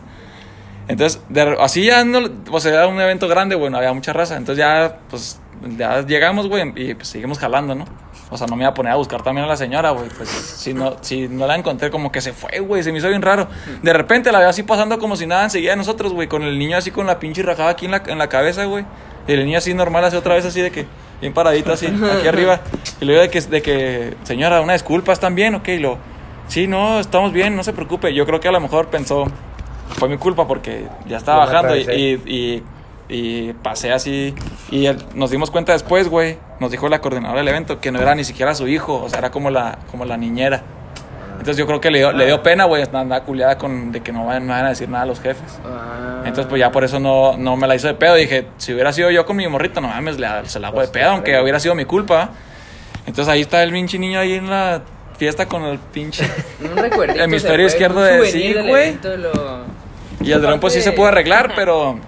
[0.88, 1.20] Entonces,
[1.60, 4.36] así ya no, pues era un evento grande, güey, no había mucha raza.
[4.36, 5.40] Entonces ya, pues,
[5.78, 7.84] ya llegamos, güey, y pues seguimos jalando, ¿no?
[8.30, 10.08] O sea, no me iba a poner a buscar también a la señora, güey.
[10.16, 12.82] Pues si no, si no la encontré, como que se fue, güey.
[12.82, 13.46] Se me hizo bien raro.
[13.82, 16.28] De repente la veo así pasando como si nada enseguida nosotros, güey.
[16.28, 18.86] Con el niño así con la pinche rajada aquí en la, en la cabeza, güey.
[19.28, 20.86] Y el niño así normal, así otra vez así de que,
[21.20, 22.60] bien paradito así, aquí arriba.
[23.02, 25.54] Y luego de que, de que, señora, una disculpa, ¿están bien?
[25.54, 25.98] Ok, y lo,
[26.48, 28.14] sí, no, estamos bien, no se preocupe.
[28.14, 29.26] Yo creo que a lo mejor pensó,
[29.96, 31.80] fue mi culpa porque ya estaba Yo bajando y,
[32.26, 32.62] y, y,
[33.48, 34.34] y pasé así.
[34.70, 38.14] Y nos dimos cuenta después, güey, nos dijo la coordinadora del evento que no era
[38.14, 40.62] ni siquiera su hijo, o sea, era como la, como la niñera.
[41.32, 44.12] Entonces yo creo que le dio, le dio pena, güey, andaba culiada con de que
[44.12, 45.58] no van, no van a decir nada a los jefes.
[45.64, 46.20] Ah.
[46.20, 48.14] Entonces, pues ya por eso no, no me la hizo de pedo.
[48.14, 50.86] Dije, si hubiera sido yo con mi morrito, no mames, le, se la hago de
[50.88, 52.30] pedo, aunque hubiera sido mi culpa.
[53.06, 54.82] Entonces ahí está el pinche niño ahí en la
[55.18, 56.24] fiesta con el pinche.
[56.60, 57.10] Un.
[57.20, 58.96] Hemisferio izquierdo de- sí, güey.
[59.18, 59.51] lo-
[60.20, 61.98] Y el dron, pues sí se pudo arreglar, pero.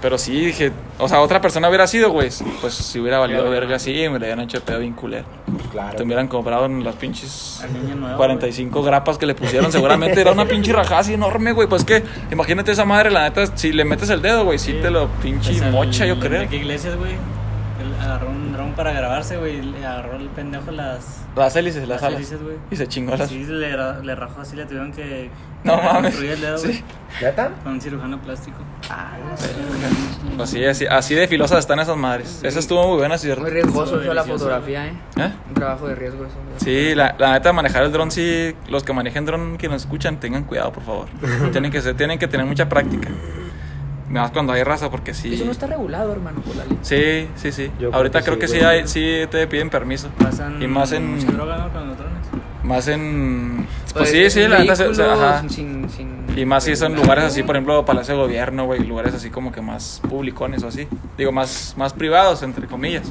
[0.00, 2.28] Pero sí, dije, o sea, otra persona hubiera sido, güey.
[2.60, 3.52] Pues si hubiera valido Claro.
[3.52, 5.24] verga así, me le hubieran hecho de pedo bien culero.
[5.70, 5.96] Claro.
[5.96, 8.16] Te hubieran comprado en las pinches Al niño nuevo.
[8.16, 9.70] 45 grapas que le pusieron.
[9.70, 11.68] Seguramente era una pinche rajada así enorme, güey.
[11.68, 14.78] Pues que, imagínate esa madre, la neta, si le metes el dedo, güey, sí, Sí.
[14.82, 16.34] te lo pinche Pues el mocha, yo creo.
[16.42, 17.12] Enrique Iglesias, güey.
[17.12, 19.62] Él agarró un para grabarse, güey.
[19.62, 21.22] Le agarró el pendejo las.
[21.36, 22.16] Las hélices, las, Las alas.
[22.18, 22.56] hélices, güey.
[22.70, 23.28] Y se chingó las.
[23.28, 25.30] Sí, le, le rajó así, le tuvieron que.
[25.64, 26.20] No mames.
[26.20, 26.58] el dedo.
[26.58, 26.82] Sí.
[27.20, 27.50] ¿Neta?
[27.62, 28.58] Con un cirujano plástico.
[30.36, 32.40] Pues sí, así, así de filosas están esas madres.
[32.42, 33.42] Esa estuvo muy buena, ¿cierto?
[33.42, 34.92] Muy riesgoso eso la fotografía, ¿eh?
[35.16, 35.32] ¿Eh?
[35.48, 36.34] Un trabajo de riesgo eso.
[36.56, 40.18] Sí, la, la neta, manejar el dron, sí, los que manejen dron que nos escuchan,
[40.18, 41.08] tengan cuidado, por favor.
[41.52, 43.08] tienen, que ser, tienen que tener mucha práctica.
[44.12, 45.34] Más cuando hay raza, porque sí.
[45.34, 46.78] Eso no está regulado, hermano, por la ley.
[46.82, 47.70] Sí, sí, sí.
[47.80, 50.08] Yo creo Ahorita que creo sí, que sí, hay, sí te piden permiso.
[50.18, 51.72] Pasan Y más en- mucha droga, ¿no?
[51.72, 52.18] Con los drones.
[52.62, 53.66] Más en.
[53.94, 54.76] Pues, Pues, sí, sí, la neta.
[54.76, 55.48] se- se- vehículo ajá.
[55.48, 59.14] sin- sin- Y más si son lugares así, por ejemplo, Palacio de Gobierno, güey, lugares
[59.14, 60.86] así como que más publicones o así.
[61.18, 63.10] Digo, más, más privados, entre comillas.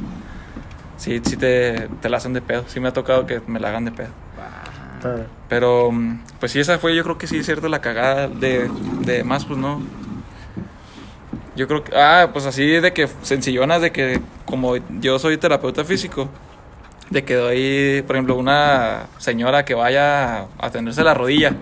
[0.98, 2.64] Sí, sí te, te la hacen de pedo.
[2.68, 4.10] Sí me ha tocado que me la hagan de pedo.
[5.50, 8.70] Pero, mm, pues sí, esa fue, yo creo que sí es cierto la cagada de,
[9.02, 9.82] de más, pues no.
[11.62, 15.86] Yo creo que, ah, pues así de que sencillonas, de que como yo soy terapeuta
[15.86, 16.28] físico,
[17.12, 21.54] de que doy, por ejemplo, una señora que vaya a atenderse la rodilla.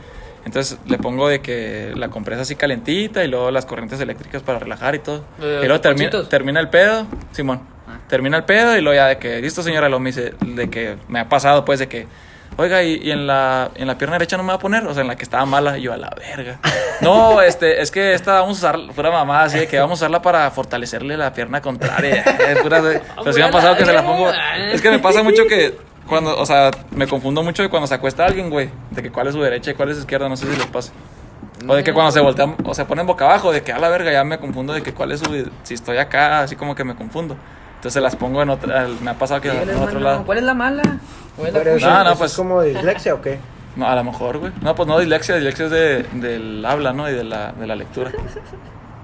[0.45, 4.57] Entonces le pongo de que la compresa así calentita y luego las corrientes eléctricas para
[4.57, 5.25] relajar y todo.
[5.41, 7.59] Eh, y luego termina, termina el pedo, Simón.
[7.85, 7.99] Ah.
[8.07, 10.95] Termina el pedo y luego ya de que, listo señora, lo me dice, de que
[11.09, 12.07] me ha pasado pues de que,
[12.57, 14.85] oiga, ¿y, y en, la, en la pierna derecha no me va a poner?
[14.85, 16.59] O sea, en la que estaba mala, y yo a la verga.
[17.01, 20.03] No, este, es que esta vamos a usar, fuera mamá, así de que vamos a
[20.03, 22.23] usarla para fortalecerle la pierna contraria.
[22.39, 24.31] Eh, pura pero sí me ha pasado que se la pongo.
[24.73, 27.93] Es que me pasa mucho que cuando, o sea, me confundo mucho de cuando se
[27.93, 30.35] acuesta alguien, güey, de que cuál es su derecha y cuál es su izquierda, no
[30.35, 30.91] sé si les pasa.
[31.67, 33.89] O de que cuando se voltean, o se ponen boca abajo, de que a la
[33.89, 36.83] verga ya me confundo de que cuál es su, si estoy acá, así como que
[36.83, 37.37] me confundo.
[37.79, 40.23] Entonces las pongo en otra, me ha pasado que en otro lado.
[40.25, 40.83] ¿Cuál es la mala?
[41.37, 43.39] ¿Cuál es la No, no, pues- es como dislexia o qué?
[43.77, 44.51] No, a lo mejor, güey.
[44.61, 47.09] No, pues no, dislexia, dislexia es de, del habla, ¿no?
[47.09, 48.11] Y de la, de la lectura.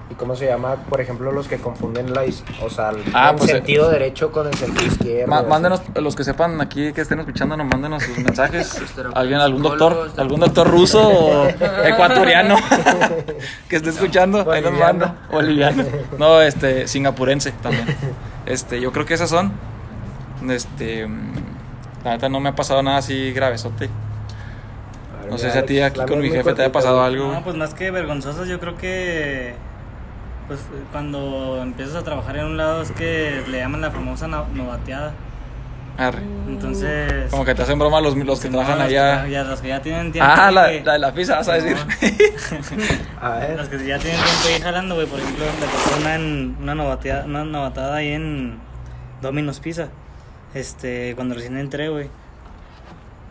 [0.10, 2.24] ¿Y cómo se llama, por ejemplo, los que confunden la,
[2.62, 5.28] o sea, el, Ah, el pues, sentido derecho con el sentido izquierdo?
[5.28, 5.48] Ma- así?
[5.48, 8.78] mándenos, los que sepan aquí, que estén escuchando, nos mándenos sus mensajes.
[9.16, 11.48] Alguien, algún doctor, algún doctor ruso o
[11.86, 12.56] ecuatoriano
[13.70, 15.00] que esté escuchando, ahí nos Boliviano.
[15.00, 15.16] manda.
[15.32, 15.84] Boliviano.
[16.20, 17.86] No, este, singapurense también.
[18.46, 19.52] Este, yo creo que esas son.
[20.50, 21.08] Este,
[22.04, 23.90] la neta no me ha pasado nada así gravesote.
[25.22, 27.32] ver, No sé si a ti aquí con mi jefe te haya pasado algo.
[27.32, 29.56] No, pues más que vergonzosos, yo creo que.
[30.48, 30.60] Pues
[30.92, 35.14] cuando empiezas a trabajar en un lado es que le llaman la famosa no- novateada.
[35.98, 36.22] Arre.
[36.48, 37.30] Entonces.
[37.32, 39.28] Como que te hacen broma los, los que no, trabajan los allá.
[39.28, 40.30] ya, los que ya tienen tiempo.
[40.34, 41.78] Ah, la, que- la de la pizza, vas a decir.
[43.22, 43.58] A ver.
[43.58, 45.08] Los que ya tienen tiempo ahí jalando, güey.
[45.08, 48.60] Por ejemplo, me tocó una, en, una, novateada, una novatada ahí en
[49.22, 49.88] Domino's Pizza.
[50.54, 52.10] Este, cuando recién entré, güey.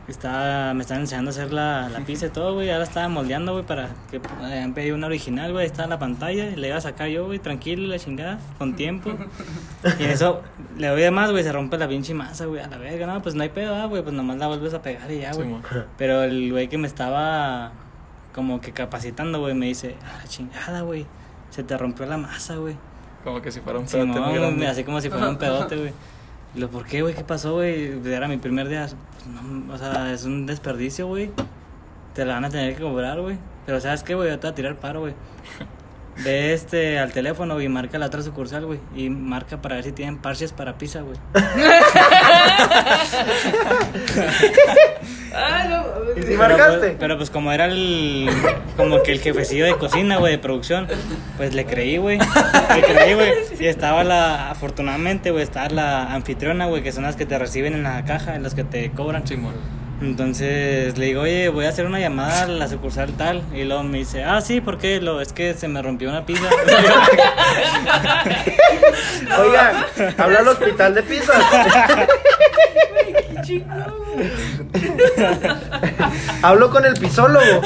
[0.07, 2.71] Estaba, me estaban enseñando a hacer la, la pizza y todo, güey.
[2.71, 5.64] Ahora estaba moldeando, güey, para que hayan pedido una original, güey.
[5.64, 8.75] Estaba en la pantalla y le iba a sacar yo, güey, tranquilo, la chingada, con
[8.77, 9.11] tiempo.
[9.99, 10.43] Y en eso
[10.77, 13.07] le doy de más, güey, se rompe la pinche masa, güey, a la verga.
[13.07, 15.33] No, pues no hay pedo, ah, güey, pues nomás la vuelves a pegar y ya,
[15.33, 15.47] güey.
[15.47, 15.62] Simón.
[15.99, 17.73] Pero el güey que me estaba
[18.35, 21.07] como que capacitando, güey, me dice, a la chingada, güey,
[21.51, 22.77] se te rompió la masa, güey.
[23.23, 24.67] Como que si fuera un Sí, pedote muy grande.
[24.67, 25.93] así como si fuera un pedote, güey.
[26.55, 27.14] Y lo, ¿por qué, güey?
[27.14, 27.99] ¿Qué pasó, güey?
[28.07, 28.87] Era mi primer día.
[29.27, 31.31] No, o sea, es un desperdicio, güey.
[32.15, 33.39] Te la van a tener que cobrar, güey.
[33.67, 34.31] Pero ¿sabes qué, güey?
[34.31, 35.15] Yo te voy a tirar paro, güey.
[36.25, 38.79] Ve este al teléfono y marca la otra sucursal, güey.
[38.95, 41.19] Y marca para ver si tienen parches para pizza, güey.
[46.16, 46.79] ¿Y si Pero, marcaste?
[46.79, 48.29] pues, pero pues como era el
[48.77, 50.87] como que el jefecillo de cocina, güey, de producción,
[51.37, 52.18] pues le creí, güey.
[52.18, 53.33] Le creí, güey.
[53.59, 57.75] Y estaba la afortunadamente, güey, estaba la anfitriona, güey, que son las que te reciben
[57.75, 59.27] en la caja, en las que te cobran.
[59.27, 59.55] Simón.
[60.00, 63.83] Entonces le digo, "Oye, voy a hacer una llamada a la sucursal tal." Y luego
[63.85, 65.00] me dice, "Ah, sí, ¿por qué?
[65.00, 66.48] Lo es que se me rompió una pizza."
[69.40, 69.87] Oiga,
[70.18, 71.33] habla al hospital de Pisa.
[76.42, 77.44] Hablo con el pisólogo.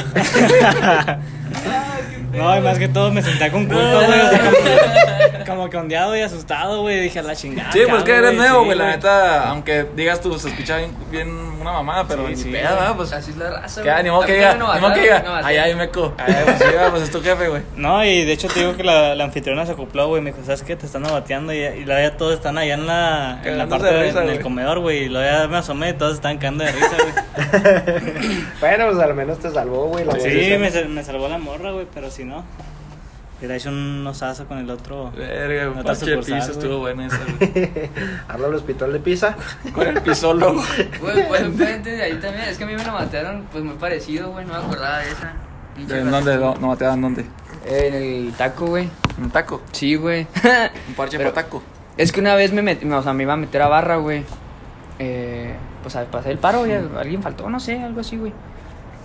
[2.33, 4.21] No, y más que todo me sentía con culpa, güey.
[4.21, 7.01] O sea, como, como que ondeado y asustado, güey.
[7.01, 7.73] Dije, a la chingada.
[7.73, 10.77] Sí, pues ¿qué que eres nuevo, Sí, güey, la neta, aunque digas tú, se escucha
[10.79, 11.29] bien, bien
[11.61, 12.95] una mamada, pero Sí, ni sí, pedo, ¿verdad?
[12.97, 14.03] Pues, Así es la raza, güey.
[14.05, 16.91] ni modo que diga, ni modo que diga, ay, ay, meco, ay, pues sí, va,
[16.91, 17.63] pues es tu jefe, güey.
[17.77, 20.23] No, y de hecho te digo que la, la anfitriona se acopló, güey.
[20.23, 20.77] Me dijo, ¿sabes qué?
[20.77, 23.87] Te están bateando y, y luego ya todos están allá en la, en la parte
[23.87, 25.05] de de- risa, en el comedor, güey.
[25.05, 27.15] Y luego ya me asomé y todos estaban cagando de risa, güey.
[28.61, 30.05] Bueno, pues al menos te salvó, güey.
[30.05, 32.45] la sí, me, sal- me salvó la morra, güey, pero si no.
[33.39, 35.13] Hubiera hecho un osazo con el otro.
[35.13, 37.91] Verga, un Otra parche de sucursal, piso estuvo buena esa, güey.
[38.29, 39.37] Habla al hospital de Pisa.
[39.73, 40.61] Con el pisólogo.
[41.01, 42.49] Güey, pues enfrente de ahí también.
[42.49, 44.45] Es que a mí me lo mataron, pues muy parecido, güey.
[44.45, 45.35] No me acordaba de esa.
[45.77, 46.37] Pinche ¿En dónde?
[46.37, 47.27] No, no dan dónde.
[47.65, 48.89] En el taco, güey.
[49.23, 49.63] Un taco.
[49.71, 50.27] Sí, güey.
[50.89, 51.63] Un parche para taco.
[51.97, 54.25] es que una vez me metí, o sea, me iba a meter a barra, güey.
[54.99, 55.55] Eh,
[55.85, 56.73] pues a pasar el paro, güey.
[56.73, 58.33] Alguien faltó, no sé, algo así, güey.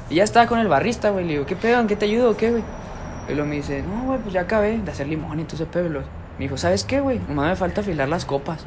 [0.09, 1.25] Y ya estaba con el barrista, güey.
[1.25, 1.79] Le digo, ¿qué pedo?
[1.79, 2.63] ¿En qué te ayudo o qué, güey?
[3.29, 5.65] Y luego me dice, no, güey, pues ya acabé de hacer limón y todo ese
[5.65, 5.85] pedo.
[5.85, 6.07] Y luego
[6.37, 7.19] Me dijo, ¿sabes qué, güey?
[7.27, 8.65] Nomás me falta afilar las copas.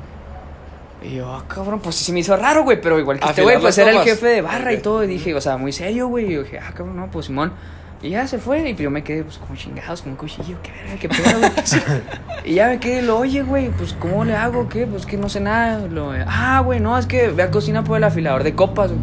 [1.02, 2.80] Y yo, ah, cabrón, pues sí se me hizo raro, güey.
[2.80, 4.82] Pero igual que este ¿Afilar güey, pues era el jefe de barra y Ok.
[4.82, 5.04] todo.
[5.04, 6.30] Y dije, o sea, muy serio, güey.
[6.30, 7.52] Y yo dije, ah, cabrón, no, pues Simón.
[8.02, 8.68] Y ya se fue.
[8.70, 10.56] Y yo me quedé, pues, como chingados, con un cuchillo.
[10.62, 11.50] Qué verga, qué pedo, güey.
[12.44, 14.68] Y ya me quedé, lo oye, güey, pues, ¿cómo le hago?
[14.68, 14.86] ¿Qué?
[14.86, 15.86] Pues que no sé nada.
[15.88, 19.00] Lo, ah, güey, no, es que ve a cocina por el afilador de copas, güey.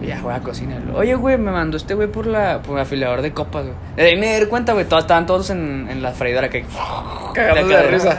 [0.00, 0.80] Ya voy a cocinar.
[0.94, 3.76] Oye, güey, me mandó este güey por la por el afilador de copas, güey.
[3.96, 6.64] De ahí me di cuenta, güey, todos, estaban todos en, en la freidora que...
[7.34, 8.18] Cagando de risa.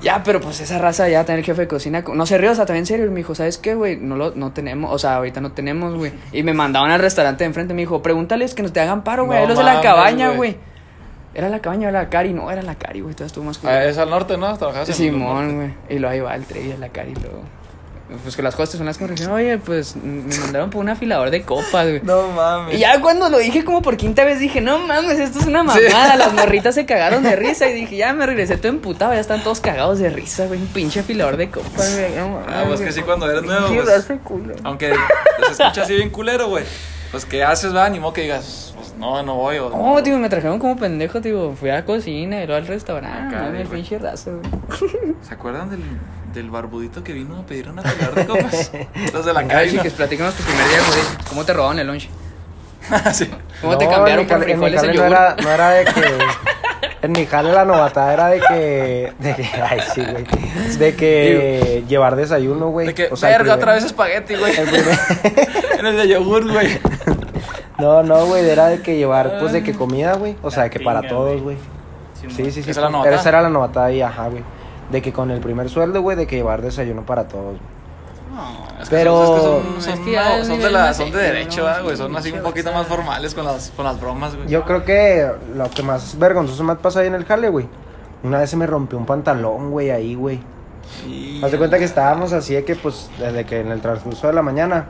[0.00, 2.04] Ya, pero pues esa raza ya tener jefe de cocina.
[2.12, 3.06] No se ríe, o sea, también en serio.
[3.06, 3.96] Y me dijo, ¿sabes qué, güey?
[3.96, 6.12] No lo no tenemos, o sea, ahorita no tenemos, güey.
[6.32, 7.74] Y me mandaban al restaurante de enfrente.
[7.74, 9.40] Me dijo, pregúntales que nos te hagan paro, güey.
[9.40, 10.36] No los de la cabaña, güey.
[10.36, 10.56] güey.
[11.34, 12.32] Era la cabaña, era la Cari.
[12.32, 13.14] No, era la Cari, güey.
[13.14, 14.56] Todo estuvo más Ah, es al norte, ¿no?
[14.56, 15.74] El Simón, güey.
[15.88, 17.42] Y luego ahí va el Trevi, la Cari, luego.
[18.22, 20.88] Pues que las costas son las que me dijeron, oye, pues me mandaron por un
[20.88, 22.00] afilador de copas, güey.
[22.02, 22.74] No mames.
[22.76, 25.62] Y ya cuando lo dije como por quinta vez dije, no mames, esto es una
[25.62, 26.16] mamada.
[26.16, 27.68] Las morritas se cagaron de risa.
[27.68, 29.12] Y dije, ya me regresé todo emputado.
[29.14, 30.60] Ya están todos cagados de risa, güey.
[30.60, 32.14] Un pinche afilador de copas, güey.
[32.16, 34.54] No mames, Ah, pues que sí, cuando eres nuevo, Pinche pues, culo.
[34.64, 34.92] Aunque
[35.46, 36.64] se escucha así bien culero, güey.
[37.10, 37.88] Pues, ¿qué haces, va?
[37.90, 39.58] Ni modo que digas, pues, no, no voy.
[39.58, 41.52] O, No, tío, me trajeron como pendejo, tío.
[41.54, 43.36] Fui a la cocina y luego al restaurante.
[43.36, 43.64] Acá, No, güey.
[43.66, 44.90] pinche raza, güey.
[45.22, 45.80] ¿Se acuerdan del,
[46.34, 48.72] del barbudito que vino a pedir una pelar de copas?
[49.12, 49.70] Los de la calle.
[49.70, 51.00] sí, que platícanos tu primer día, güey.
[51.28, 52.08] ¿Cómo te robaron el lunch?
[53.12, 53.30] sí.
[53.62, 55.06] ¿Cómo te cambiaron en mi por en frijoles en no yogur?
[55.12, 56.02] era, no era de que.
[57.02, 59.12] En mi jale la novatada era de que.
[59.18, 60.24] De que ay, sí, güey.
[60.78, 62.88] De que llevar desayuno, güey.
[62.88, 64.54] De que, O sea, el verga, primer- otra vez espagueti, güey.
[64.58, 64.98] el primer-
[65.78, 66.78] en el de yogur, güey.
[67.78, 68.48] No, no, güey.
[68.48, 70.36] Era de que llevar, pues, de que comida, güey.
[70.42, 71.56] O sea, de que para todos, güey.
[72.20, 72.70] Sí, Sí, sí, sí.
[72.70, 73.16] Esa era la novatada.
[73.20, 74.42] Esa era la novatada ahí, ajá, güey.
[74.90, 77.74] De que con el primer sueldo, güey, de que llevar desayuno para todos, güey.
[78.80, 79.94] Es que Pero- son, es que son,
[80.40, 81.68] Es que no, de, la, son de derecho, ¿no?
[81.68, 81.96] ah, güey.
[81.96, 84.48] Son así un poquito más formales con las, con las bromas, güey.
[84.48, 87.68] Yo creo que lo que más vergonzoso me ha pasado ahí en el jale, güey.
[88.24, 90.40] Una vez se me rompió un pantalón, güey, ahí, güey.
[91.42, 94.32] Haz de cuenta que estábamos así de que, pues, desde que en el transcurso de
[94.32, 94.86] la mañana.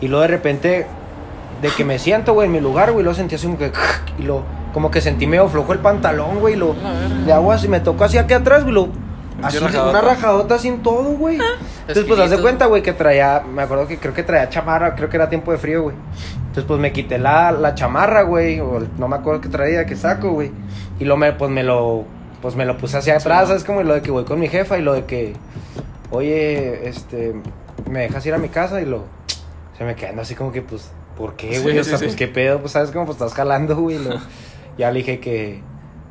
[0.00, 0.86] Y luego de repente,
[1.62, 3.72] de que me siento, güey, en mi lugar, güey, lo sentí así como que.
[4.18, 4.42] Y lo,
[4.78, 6.54] como que sentí medio flojo el pantalón, güey.
[6.54, 6.76] Lo,
[7.26, 8.74] de agua así me tocó así aquí atrás, güey.
[8.74, 8.88] Lo,
[9.42, 9.90] así, rajadota.
[9.90, 11.36] una rajadota así en todo, güey.
[11.80, 13.42] Entonces, pues, haz de cuenta, güey, que traía.
[13.52, 15.96] Me acuerdo que creo que traía chamarra, creo que era tiempo de frío, güey.
[16.42, 18.60] Entonces, pues me quité la, la chamarra, güey.
[18.60, 20.52] O el- no me acuerdo qué traía, qué saco, güey.
[21.00, 22.04] Y luego me, pues me lo.
[22.40, 23.64] Pues me lo puse hacia atrás, ¿sabes?
[23.64, 25.34] Como lo de que voy con mi jefa y lo de que.
[26.10, 27.34] Oye, este.
[27.90, 29.04] Me dejas ir a mi casa y lo.
[29.76, 30.90] Se me quedando así como que, pues.
[31.16, 31.76] ¿Por qué, Sí, güey?
[31.76, 32.04] o sí, sea, sí.
[32.04, 33.96] pues qué pedo, pues sabes cómo pues estás jalando, güey.
[33.96, 34.20] y lo-
[34.78, 35.60] Ya le dije que.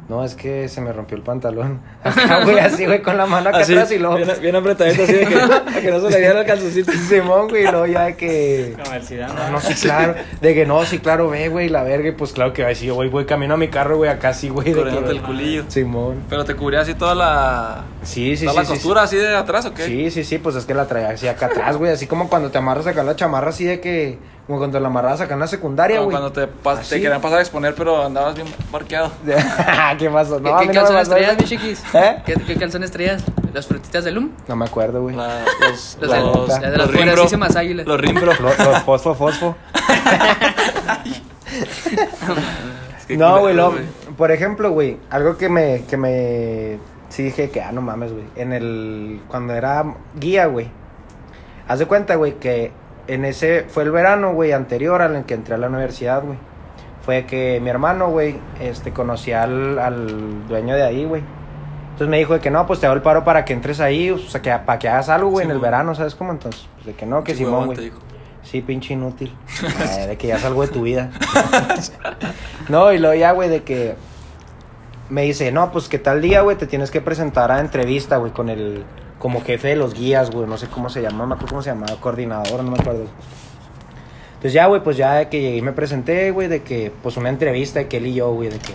[0.10, 1.82] No, es que se me rompió el pantalón.
[2.04, 4.16] Acá, güey, así, güey, con la mano acá Así, atrás y luego.
[4.16, 6.94] bien, bien apretadito, así de que, a que no se le viera el calzoncito.
[6.94, 8.74] Simón, güey, y luego ya de que.
[9.04, 10.16] Zidane, No, no, sí, claro.
[10.40, 12.08] De que no, sí, claro, ve, güey, la verga.
[12.08, 14.48] y Pues claro que va sí, güey, voy camino a mi carro, güey, acá sí,
[14.48, 14.68] güey.
[14.70, 15.66] de Corriéndote que- el culillo.
[15.68, 16.24] Simón.
[16.30, 17.84] Pero te cubría así toda la.
[18.04, 18.60] Sí, sí, toda sí.
[18.60, 19.84] la sí, costura así de atrás, ¿o qué?
[19.88, 21.92] Sí, sí, sí, pues es que la traía así acá atrás, güey.
[21.92, 24.18] Así como cuando te amarras acá la chamarra, así de que.
[24.48, 26.18] Como cuando la amarras acá en la secundaria, Como güey.
[26.18, 26.92] cuando te, pas- Así.
[26.92, 29.12] te querían pasar a exponer, pero andabas bien parqueado.
[30.00, 30.38] ¿Qué pasó?
[30.42, 31.84] ¿Qué, No, qué no me calzones traías, mi chiquis?
[31.94, 32.18] ¿Eh?
[32.26, 33.24] ¿Qué, qué calzones traías?
[33.54, 34.32] ¿Las frutitas de Loom?
[34.48, 35.16] No me acuerdo, güey.
[35.18, 37.00] Los, Los de- los, las de las los rimbro.
[37.08, 37.86] poderosísimas águilas.
[37.88, 38.26] Los rimbro.
[38.40, 39.56] Los, los fosfo, fosfo.
[43.10, 43.74] No, güey, lo-
[44.18, 46.78] por ejemplo, güey, algo que me, que me,
[47.10, 49.86] sí dije que, ah, no mames, güey, en el, cuando era
[50.20, 50.70] guía, güey,
[51.70, 52.72] haz de cuenta, güey, que
[53.08, 56.38] en ese, fue el verano, güey, anterior al en que entré a la universidad, güey,
[57.02, 61.24] fue que mi hermano, güey, este, conocía al, al dueño de ahí, güey,
[61.98, 64.12] entonces me dijo de que no, pues te doy el paro para que entres ahí,
[64.12, 66.32] o sea, que, para que hagas algo, güey, en el verano, ¿sabes cómo?
[66.32, 67.92] Entonces, pues de que no, que Sí, Simón, güey.
[68.44, 69.36] Sí, pinche inútil.
[69.98, 71.10] Eh, de que ya salgo de tu vida.
[72.70, 73.96] no, y luego ya, güey, de que
[75.10, 78.32] me dice, no, pues que tal día, güey, te tienes que presentar a entrevista, güey,
[78.32, 78.86] con el,
[79.20, 81.62] como jefe de los guías, güey, no sé cómo se llama, no me acuerdo cómo
[81.62, 83.06] se llamaba, coordinador, no me acuerdo.
[84.30, 87.18] Entonces ya, güey, pues ya de que llegué y me presenté, güey, de que, pues
[87.18, 88.74] una entrevista de que él y yo, güey, de que,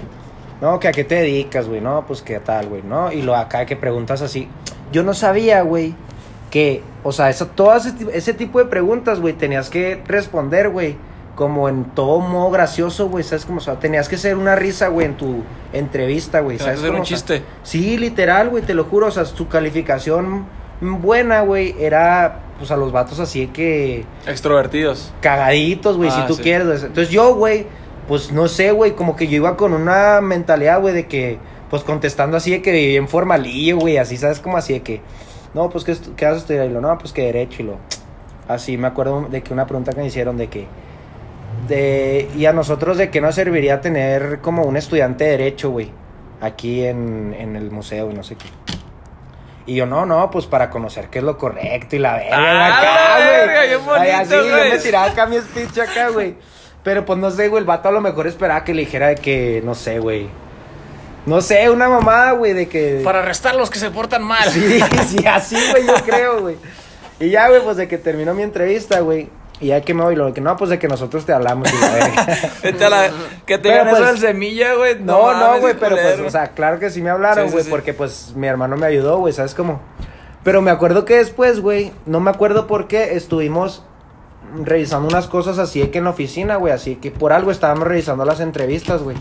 [0.60, 3.36] no, que a qué te dedicas, güey, no, pues que tal, güey, no, y lo
[3.36, 4.48] acá que preguntas así.
[4.90, 5.94] Yo no sabía, güey,
[6.50, 10.96] que, o sea, eso, todo ese, ese tipo de preguntas, güey, tenías que responder, güey,
[11.34, 13.58] como en todo modo gracioso, güey, ¿sabes cómo?
[13.58, 15.42] O sea, tenías que ser una risa, güey, en tu
[15.72, 16.98] entrevista, güey, ¿sabes que cómo?
[16.98, 17.42] un O sea, chiste.
[17.62, 20.44] sí, literal, güey, te lo juro, o sea, su calificación
[20.80, 25.12] buena, güey, era, pues, a los vatos así de que Extrovertidos.
[25.20, 26.42] cagaditos, güey, Ah, si tú sí.
[26.42, 26.66] quieres.
[26.66, 26.78] güey.
[26.80, 27.66] Entonces yo, güey,
[28.08, 31.38] pues, no sé, güey, como que yo iba con una mentalidad, güey, de que,
[31.70, 34.40] pues, contestando así de que bien formalillo, güey, así, ¿sabes?
[34.40, 35.00] Como así de que,
[35.54, 36.66] no, pues, ¿qué, estu- qué vas a estudiar?
[36.66, 37.76] Y lo, no, pues, que derecho, y lo,
[38.48, 40.66] así, me acuerdo de que una pregunta que me hicieron de que,
[41.68, 45.90] de, y a nosotros de qué nos serviría tener como un estudiante de derecho, güey,
[46.40, 48.46] aquí en, en el museo y no sé qué.
[49.64, 52.78] Y yo, no, no, pues para conocer qué es lo correcto y la verga Ah,
[52.78, 54.10] acá, güey.
[54.10, 56.34] así, yo me tiraba acá mi speech acá, güey.
[56.82, 59.14] Pero pues no sé, güey, el vato a lo mejor esperaba que le dijera de
[59.14, 60.28] que, no sé, güey.
[61.26, 63.02] No sé, una mamada, güey, de que...
[63.04, 64.50] Para arrestar a los que se portan mal.
[64.50, 66.56] Sí, sí, así, güey, yo creo, güey.
[67.20, 69.28] Y ya, güey, pues de que terminó mi entrevista, güey.
[69.62, 71.76] Y ya que me voy, lo que no, pues de que nosotros te hablamos y
[71.80, 73.10] la la-
[73.46, 74.98] que te Pero, digan eso pues, del semilla, güey.
[75.00, 77.64] No, no, güey, pero pues, o sea, claro que sí me hablaron, Sí, sí, güey,
[77.64, 77.70] sí.
[77.70, 79.80] porque pues mi hermano me ayudó, güey, ¿sabes cómo?
[80.42, 83.84] Pero me acuerdo que después, güey, no me acuerdo por qué estuvimos
[84.64, 88.24] revisando unas cosas así que en la oficina, güey, así que por algo estábamos revisando
[88.24, 89.16] las entrevistas, güey.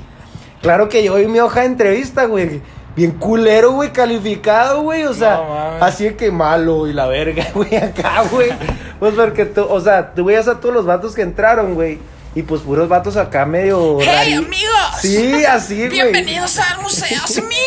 [0.64, 2.62] Claro que yo vi mi hoja de entrevista, güey.
[2.96, 5.04] Bien culero, güey, calificado, güey.
[5.04, 8.52] O sea, No así de que malo y la verga, güey, acá, güey.
[9.00, 12.00] Pues porque tú, o sea, tú veías a todos los vatos que entraron, güey.
[12.34, 13.98] Y pues puros vatos acá medio.
[14.00, 14.98] ¡Hey, rari- amigos!
[15.02, 15.90] Sí, así, güey.
[15.90, 17.58] Bienvenidos al Museo Semilla.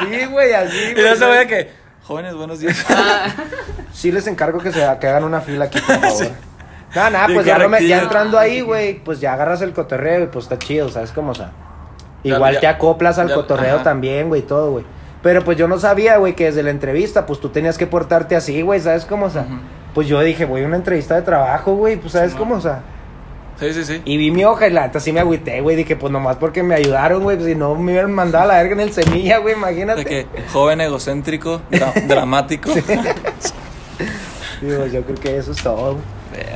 [0.10, 1.72] Sí, güey, así, y luego se vaya que.
[2.04, 2.84] Jóvenes, buenos días.
[3.92, 6.28] Sí les encargo que, se, que hagan una fila aquí, por favor.
[6.94, 9.72] Nada, nada, Sí, pues ya, no me- ya entrando ahí, güey, pues ya agarras el
[9.72, 11.32] cotorreo y pues está chido, ¿sabes cómo?
[11.32, 11.50] O sea,
[12.34, 13.84] igual ya- te acoplas al ya- cotorreo ajá.
[13.84, 14.84] también, güey, todo, güey.
[15.22, 18.36] Pero pues yo no sabía, güey, que desde la entrevista, pues tú tenías que portarte
[18.36, 19.26] así, güey, ¿sabes cómo?
[19.26, 19.44] O sea,
[19.94, 22.54] pues yo dije, güey, una entrevista de trabajo, güey, pues ¿sabes Sí, cómo?
[22.56, 22.82] O sea,
[23.58, 24.02] Sí, sí, sí.
[24.04, 26.62] y vi mi hoja y la neta sí me agüité, güey, dije, pues nomás porque
[26.62, 29.38] me ayudaron, güey, pues si no me hubieran mandado a la verga en el semilla,
[29.38, 30.04] güey, imagínate.
[30.04, 32.70] De que joven egocéntrico, dra- dramático.
[34.60, 36.04] Digo, yo creo que eso es todo, güey.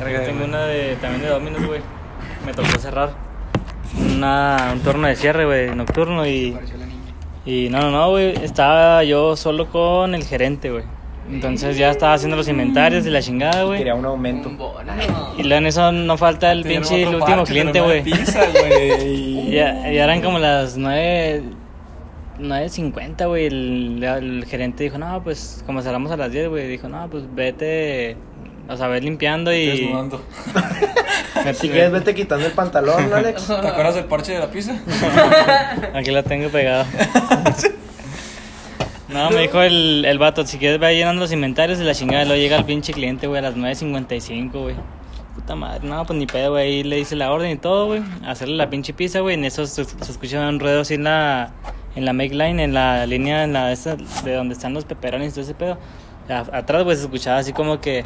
[0.05, 1.81] Verga, Yo tengo una de, también de Dominos, güey.
[2.47, 3.11] Me tocó cerrar
[4.17, 6.57] una, un turno de cierre, güey, nocturno y...
[7.47, 8.35] Y no, no, no, güey.
[8.45, 10.85] Estaba yo solo con el gerente, güey.
[11.31, 13.79] Entonces ya estaba haciendo los inventarios de la chingada, güey.
[13.79, 14.51] Quería un aumento.
[15.39, 18.03] Y luego en eso no falta el pinche el último parche, cliente, güey.
[19.05, 21.43] Y ya, ya eran como las nueve...
[22.39, 23.47] 9.50, güey.
[23.47, 26.69] El, el gerente dijo, no, pues como cerramos a las 10, güey.
[26.69, 28.17] Dijo, no, pues vete,
[28.71, 29.67] o sea, ves limpiando y...
[29.67, 30.23] Desnudando.
[31.55, 33.49] Si quieres, vete quitando el pantalón, ¿no, Alex?
[33.49, 34.79] ¿Te acuerdas del parche de la pizza?
[35.95, 36.85] Aquí lo tengo pegado.
[39.09, 42.25] No, me dijo el, el vato, si quieres ve llenando los inventarios y la chingada,
[42.25, 44.77] luego llega el pinche cliente, güey, a las 9.55, güey.
[45.35, 48.03] Puta madre, no, pues ni pedo, güey, ahí le hice la orden y todo, güey,
[48.25, 51.51] hacerle la pinche pizza, güey, en eso se, se escucha un ruedo así en la,
[51.97, 55.29] en la make line, en la línea, en la esa, de donde están los peperones
[55.29, 55.79] y todo ese pedo.
[56.31, 58.05] A- atrás, güey, se escuchaba así como que,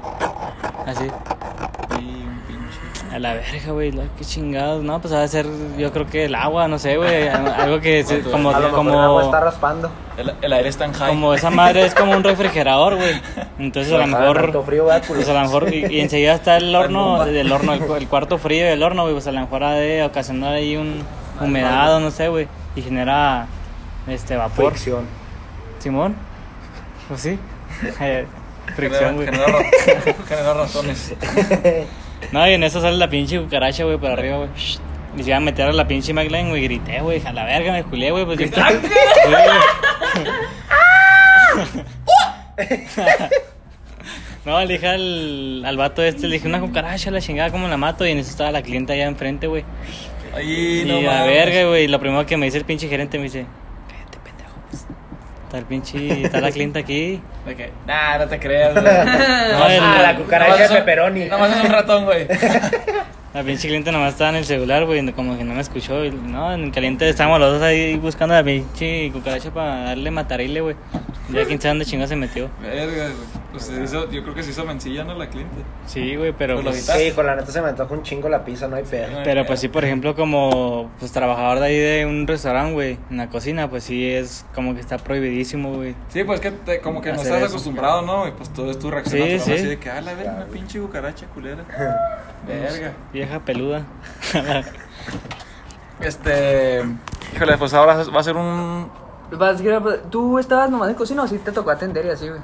[0.86, 3.14] así, Y un pinche.
[3.14, 6.24] a la verga, güey, lo- qué chingados, no, pues va a ser, yo creo que
[6.24, 8.90] el agua, no sé, güey, algo que, se- como, A lo mejor como...
[8.90, 9.90] el agua está raspando.
[10.16, 11.08] El, el aire está en high.
[11.08, 13.20] Como esa madre es como un refrigerador, güey.
[13.58, 14.64] Entonces a lo mejor.
[14.64, 14.86] frío.
[15.08, 15.74] Pues a lo mejor.
[15.74, 19.14] Y, y enseguida está el horno, el horno, el, el cuarto frío del horno, güey.
[19.14, 21.02] Pues a lo mejor ha de ocasionar ahí un
[21.40, 22.46] humedad o no sé, güey.
[22.76, 23.46] Y genera
[24.06, 24.66] este vapor.
[24.70, 25.04] Fricción.
[25.80, 26.14] Simón.
[27.08, 27.38] Pues sí.
[28.76, 29.28] Fricción, güey.
[29.28, 31.14] Genera ratones.
[32.32, 34.48] No, y en eso sale la pinche cucaracha, güey, para arriba, güey.
[35.16, 37.72] Y se iba a meter a la pinche McLean, güey, grité, güey, a la verga
[37.72, 38.50] me culé, güey, pues güey.
[44.44, 47.78] No, le dije al, al vato este, le dije una cucaracha, la chingada, ¿cómo la
[47.78, 48.06] mato?
[48.06, 49.64] Y en eso estaba la clienta allá enfrente, güey.
[50.34, 51.26] Ahí Y no a mames.
[51.28, 53.46] verga, güey, lo primero que me dice el pinche gerente me dice,
[53.88, 54.50] cállate, pendejo.
[55.44, 57.20] Está el pinche, está la clienta aquí.
[57.46, 58.84] De que, nah, no te creas, güey.
[58.84, 61.24] No, el- Ah, la cucaracha de pepperoni.
[61.26, 62.26] Nomás es un ratón, güey.
[63.34, 66.04] La pinche cliente nomás estaba en el celular, güey, como que no me escuchó.
[66.04, 70.10] y, No, en caliente estábamos los dos ahí buscando a la pinche cucaracha para darle
[70.10, 70.76] matarile, güey.
[71.30, 72.48] Ya quién sabe dónde chingada se metió.
[72.62, 73.43] Verga, güey.
[73.54, 75.14] Pues se hizo, yo creo que se hizo mencilla, ¿no?
[75.14, 75.54] La cliente.
[75.86, 76.98] Sí, güey, pero Pues pues.
[77.00, 79.20] Sí, con la neta se me antoja un chingo la pizza, no hay pedo.
[79.22, 83.16] pero pues sí, por ejemplo, como pues trabajador de ahí de un restaurante, güey, en
[83.16, 85.94] la cocina, pues sí es como que está prohibidísimo, güey.
[86.08, 87.46] Sí, pues que te- como que no estás eso.
[87.46, 88.26] acostumbrado, ¿no?
[88.26, 89.52] Y pues todo es tu reacción Sí, sí.
[89.52, 91.62] así de que, ah, la verga, una pinche cucaracha culera.
[92.48, 92.92] Verga.
[93.12, 93.84] Vieja peluda.
[96.00, 96.82] Este.
[97.34, 98.90] Híjole, pues ahora va a ser un.
[99.30, 102.40] Que- ¿Tú estabas nomás en cocina o sí te tocó atender y así, güey?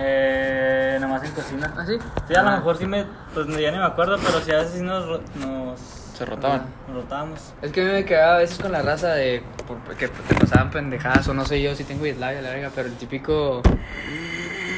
[0.00, 1.74] Eh, nomás en cocina.
[1.76, 1.98] ¿Ah, sí?
[2.28, 3.04] Sí, a lo mejor sí me.
[3.34, 5.06] Pues ya ni me acuerdo, pero sí a veces sí nos.
[5.36, 5.80] nos
[6.16, 6.62] Se rotaban.
[6.86, 7.52] nos rotábamos.
[7.62, 10.34] Es que a mí me quedaba a veces con la raza de por- que te
[10.34, 13.60] pasaban pendejadas o no sé yo si tengo Yugoslavia, la verga, pero el típico...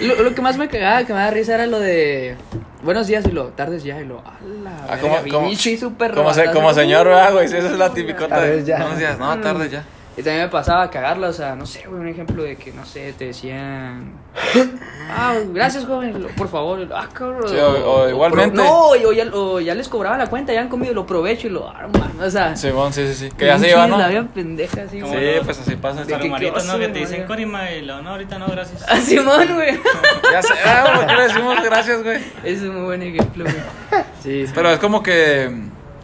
[0.03, 2.35] Lo, lo que más me cagaba, que me daba risa era lo de
[2.83, 4.21] buenos días y lo tardes ya y lo...
[4.21, 7.45] A la Ah, como, como, súper como, se- como señor, ¿verdad, güey?
[7.45, 8.27] Esa es la típica.
[8.27, 8.79] Tardes ya.
[8.79, 9.85] Buenos días, no, tarde ya.
[10.21, 12.73] Y también me pasaba a cagarla, o sea, no sé, güey, un ejemplo de que,
[12.73, 14.12] no sé, te decían...
[15.09, 16.87] Ah, gracias, joven, por favor.
[16.95, 17.49] Ah, cabrón.
[17.49, 18.57] Sí, o- o igualmente.
[18.57, 21.47] No, o, o ya, o ya les cobraba la cuenta, ya han comido, lo aprovecho
[21.47, 21.68] y lo...
[21.68, 22.55] Ah, man, o sea...
[22.55, 23.29] Simón, sí, sí, sí.
[23.37, 23.97] Que ya se lleva, ¿no?
[23.99, 25.37] La vida pendeja, así, Sí, güey.
[25.37, 26.05] los- pues así pasa.
[26.05, 26.79] Que- Corrimaritos, ¿no?
[26.79, 27.27] Que te dicen.
[27.27, 28.85] Corima y lo, no, ahorita no, gracias.
[28.89, 29.81] Ah, Simón, güey.
[30.33, 32.16] Ya sé, ah, ¿por qué le decimos gracias, güey?
[32.45, 34.03] Ese es un muy buen ejemplo, güey.
[34.23, 34.53] Sí, sí.
[34.55, 35.51] Pero es como que.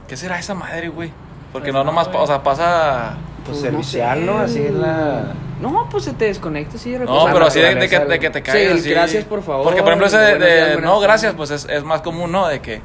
[0.08, 1.10] ¿Qué será esa madre, güey?
[1.52, 3.14] Porque Pues no no, nomás, o sea, pasa.
[3.46, 4.24] Pues Pues no servicial, sé.
[4.24, 4.38] ¿no?
[4.38, 5.32] Así es la.
[5.60, 6.90] No, pues se te desconecta, sí.
[6.92, 8.72] de No, pero así de, que, de que te Sí, caigas.
[8.72, 8.90] el así.
[8.90, 12.30] gracias, por favor, Porque, por ejemplo, ese de, no, gracias, pues es, es más común,
[12.32, 12.46] ¿no?
[12.48, 12.80] De que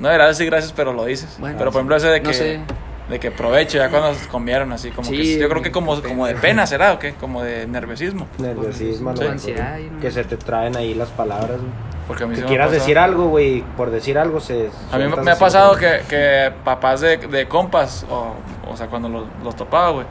[0.00, 1.36] no deberás decir gracias, pero lo dices.
[1.38, 2.34] Bueno, pero, por ejemplo, ese de no que.
[2.34, 2.60] sé.
[3.08, 5.38] De que provecho, ya cuando comieron, así como Sí, que.
[5.38, 6.94] Yo creo que como, como de pena, ¿será?
[6.94, 7.12] ¿O qué?
[7.12, 8.26] Como de nerviosismo.
[8.38, 9.26] Nerviosismo, a lo Sí.
[9.28, 11.70] Ansiedad y no- Que se te traen ahí las palabras, güey.
[12.08, 12.80] Porque a mí sí Que me quieras ha pasado.
[12.82, 14.70] decir algo, güey, por decir algo se.
[14.90, 18.32] A mí me- ha pasado que, que papás de, de compas, o,
[18.74, 20.06] o sea, cuando los, los topaba, güey,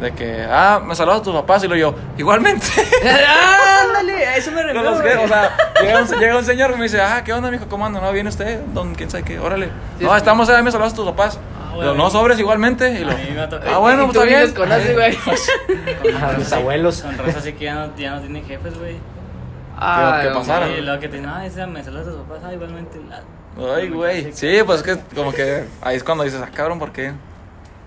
[0.00, 2.66] de que, ah, me saludas a tus papás y lo yo, igualmente.
[3.82, 4.90] Ándale, a eso me No recuerda.
[4.90, 7.50] los que- o sea, llega un, llega un señor y me dice, ah, ¿qué onda,
[7.50, 7.66] mijo?
[7.68, 8.00] ¿Cómo anda?
[8.00, 8.60] ¿No viene usted?
[8.72, 9.66] Don, quién sabe qué, órale.
[9.98, 10.16] Sí, no, sí.
[10.16, 11.38] estamos ahí, me saludas a tus papás.
[11.38, 12.04] Ah, Pero bueno.
[12.04, 12.90] no sobres igualmente.
[13.00, 13.74] Y lo, A mí me ha tocado.
[13.74, 14.40] ah, bueno, pues está bien.
[14.46, 15.16] los conoces, güey.
[15.16, 17.02] Con A así- abuelos.
[17.02, 18.96] Con raza así que ya no, ya no tienen jefes, güey.
[19.78, 20.68] Ah, ¿Qué no, pasara?
[20.68, 23.00] Y luego que te dicen, ah, ese me saludas a tus papás, ah, igualmente.
[23.12, 23.20] ah,
[23.76, 24.32] Ay, güey.
[24.32, 27.12] Sí, pues es que como que ahí es cuando dices, ah, cabrón, ¿por qué?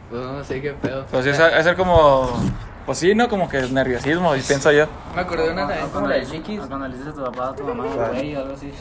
[0.09, 1.05] Pues no sé qué pedo.
[1.11, 2.29] Pues sí, es, es ser como,
[2.85, 3.27] pues sí, ¿no?
[3.27, 4.85] Como que nerviosismo, y pienso yo.
[5.15, 6.61] Me acordé de una también como la de Chiquis.
[6.67, 8.71] Cuando le dices a tu papá, a tu mamá, güey, o algo así.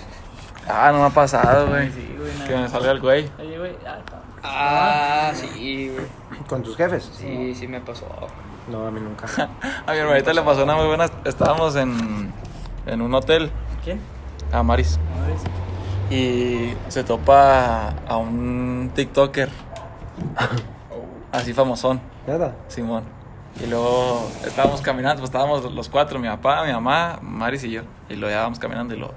[0.68, 1.90] Ah, no me ha pasado, güey.
[1.92, 2.48] Sí, güey.
[2.48, 3.30] Que me salga el güey.
[3.38, 3.98] Oye, güey, ah.
[4.42, 6.06] Ah, sí, güey.
[6.48, 7.10] ¿Con tus jefes?
[7.18, 8.06] Sí, sí me pasó.
[8.70, 9.26] No, a mí nunca.
[9.86, 11.06] A mi hermanita le pasó una muy buena.
[11.24, 12.32] Estábamos en,
[12.86, 13.50] en un hotel,
[13.82, 14.00] ¿Quién?
[14.52, 15.42] a Maris, ¿No ves?
[16.10, 19.48] y se topa a un TikToker.
[21.34, 22.54] Así famosón, Nada.
[22.68, 23.02] Simón.
[23.60, 27.82] Y luego estábamos caminando, pues estábamos los cuatro, mi papá, mi mamá, Maris y yo.
[28.08, 29.12] Y luego ya vamos caminando y lo.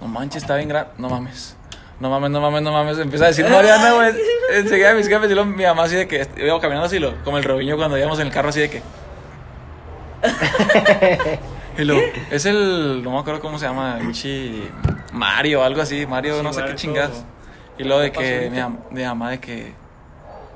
[0.00, 0.90] No manches, está bien grande.
[0.98, 1.56] No mames.
[2.00, 2.98] No mames, no mames, no mames.
[2.98, 4.12] Empieza a decir Mariana, güey.
[4.54, 7.38] Enseguida mis jefes y luego mi mamá así de que iba caminando así, lo, como
[7.38, 8.82] el robiño cuando íbamos en el carro así de que.
[11.78, 13.02] Y luego, es el.
[13.02, 13.98] No me acuerdo cómo se llama.
[15.12, 16.04] Mario, algo así.
[16.06, 17.10] Mario, Sí, no sé qué chingas.
[17.10, 17.22] todo.
[17.78, 18.18] Y luego de ¿Qué
[18.50, 18.74] pasó que.
[18.90, 19.79] mi mamá de que.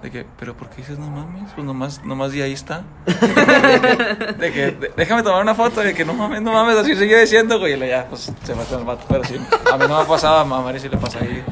[0.04, 1.50] De que, pero ¿por qué dices no mames?
[1.54, 2.82] Pues nomás, nomás di ahí está.
[3.06, 7.18] de que, de- déjame tomar una foto de que no mames, no mames, así sigue
[7.18, 7.72] diciendo, güey.
[7.72, 9.06] Y luego ya, pues se mete el vato.
[9.08, 9.36] Pero sí,
[9.72, 11.42] a mí no me ha pasado, a Mari sí le pasa ahí.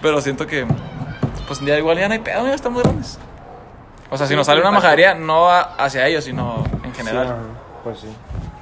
[0.00, 0.64] Pero siento que,
[1.48, 3.18] pues ya igual ya no hay pedo, ya estamos grandes.
[4.10, 6.92] O sea, si Sí, nos sale sí, una majadería, no a- hacia ellos, sino en
[6.94, 7.26] Sí, general.
[7.26, 7.36] ajá,
[7.82, 8.06] pues sí.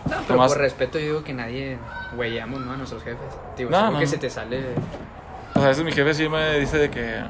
[0.07, 1.76] No, pero Nomás- por respeto yo digo que nadie
[2.16, 2.72] güeyamos, ¿no?
[2.72, 3.18] A nuestros jefes.
[3.59, 4.11] Digo, No, no, que no.
[4.11, 4.64] se te sale...
[5.50, 7.20] O sea, a veces mi jefe sí me dice de que.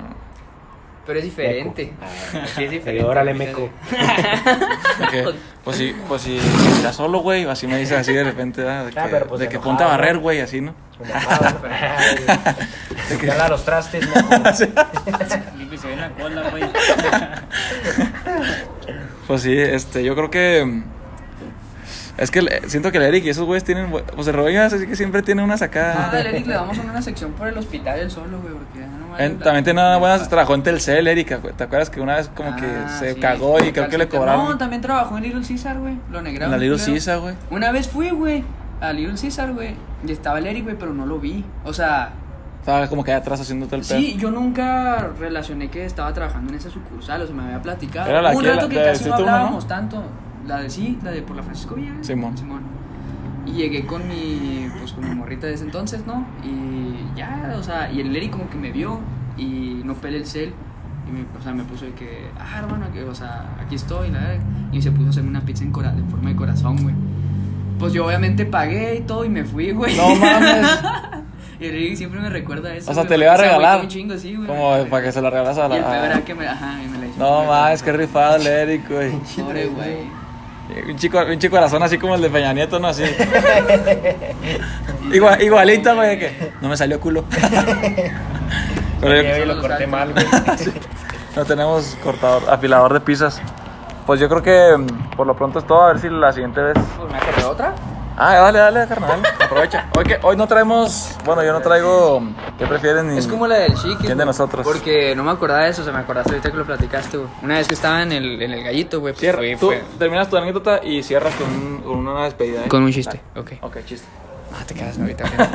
[1.07, 1.93] Pero es diferente.
[2.57, 3.03] Sí, es diferente.
[3.03, 3.69] Y órale, meco.
[5.11, 5.35] que,
[5.65, 6.39] pues sí, pues sí,
[6.83, 7.45] ya solo, güey.
[7.47, 8.87] Así me dice así de repente, ¿verdad?
[8.87, 10.75] De que, Ah, pero pues de que enojado, ponte a barrer, güey, así, ¿no?
[13.09, 14.55] De que ya los trastes, ¿no?
[14.55, 14.67] Se
[15.89, 16.63] ve la cola, güey.
[19.27, 20.83] Pues sí, este, yo creo que.
[22.17, 23.91] Es que el- siento que el Eric y esos güeyes tienen.
[23.91, 26.11] Pues el Robin así que siempre tiene una Ah, sacada.
[26.11, 28.79] al Eric le damos una sección por el hospital él solo, güey, porque
[29.19, 30.19] En- también tiene una buena.
[30.29, 31.39] Trabajó en Telcel, Erika.
[31.39, 33.21] ¿Te acuerdas que una vez como que Ah, se sí.
[33.21, 34.45] cagó y creo que le cobraron.
[34.49, 35.97] No, también trabajó en Little Caesar, güey.
[36.11, 36.51] Lo negraron.
[36.53, 36.79] la Little.
[36.85, 37.35] Caesar, güey.
[37.51, 38.45] Una vez fui, güey,
[38.81, 39.75] a Little Caesar, güey.
[40.07, 41.45] Y estaba el Eric, güey, pero no lo vi.
[41.65, 42.11] O sea,
[42.61, 43.99] Estaba como que allá atrás haciendo todo el pedo.
[43.99, 47.21] sí, yo nunca relacioné que estaba trabajando en esa sucursal.
[47.23, 48.09] O sea, me había platicado.
[48.09, 49.69] Era la un que- rato la- que la casi no uno, hablábamos ¿no?
[49.69, 50.03] tanto.
[50.47, 51.93] La de sí, la de por la Francisco Villa.
[52.03, 52.35] Simón.
[53.47, 56.27] Y llegué con mi, pues con mi morrita de ese entonces, ¿no?
[56.43, 56.49] Y
[57.17, 59.01] ya, o sea, y el Eric como que me vio
[59.37, 60.53] y no pelé el cel.
[61.07, 64.11] Y me, o sea, me puso de que, ah, hermano, que, o sea, aquí estoy,
[64.11, 64.45] la verdad.
[64.73, 66.95] Y se puso a hacerme una pizza en, cora- en forma de corazón, güey.
[67.79, 69.95] Pues yo obviamente pagué y todo y me fui, güey.
[69.97, 70.67] No mames.
[71.61, 72.91] y el Eric siempre me recuerda eso.
[72.91, 73.81] O sea, te le iba a regalar.
[73.83, 74.47] un chingo, sí, güey.
[74.49, 76.07] Como para que se la regalas a Y el peor la.
[76.07, 77.19] era que me, ajá, y me la hizo.
[77.19, 79.11] No mames, qué rifado el Eric, güey.
[79.37, 80.24] Pobre, güey.
[80.89, 82.89] Un chico, un chico corazón así como el de Peña Nieto, ¿no?
[82.89, 83.05] Así.
[85.13, 87.25] Igual, igualito, güey, de que no me salió culo.
[89.01, 90.27] Pero yo- Yo lo corté mal, güey.
[91.37, 93.41] no tenemos cortador, afilador de pizzas.
[94.07, 95.83] Pues yo creo que mm, por lo pronto es todo.
[95.83, 96.75] A ver si la siguiente vez.
[96.99, 97.75] Pues, ¿Me otra?
[98.17, 99.21] Ah, dale, dale, carnal.
[99.41, 99.89] Aprovecha.
[99.97, 101.17] Hoy, que, hoy no traemos.
[101.25, 102.23] Bueno, yo no traigo.
[102.59, 103.09] ¿Qué prefieren?
[103.13, 104.07] Ni- Es como la del chiqui.
[104.07, 104.65] ¿Quién de nosotros?
[104.65, 107.29] Porque no me acordaba de eso, o sea, me acordaste ahorita que lo platicaste, güey.
[107.43, 109.15] Una vez que estaba en el, en el gallito, güey.
[109.15, 112.65] pues, fue- Tú fue terminas tu anécdota y cierras con, un- con una despedida.
[112.65, 112.69] ¿eh?
[112.69, 113.53] Con un chiste, ok.
[113.63, 114.07] Ok, chiste.
[114.53, 115.25] Ah, te quedas ahorita.
[115.37, 115.49] güey.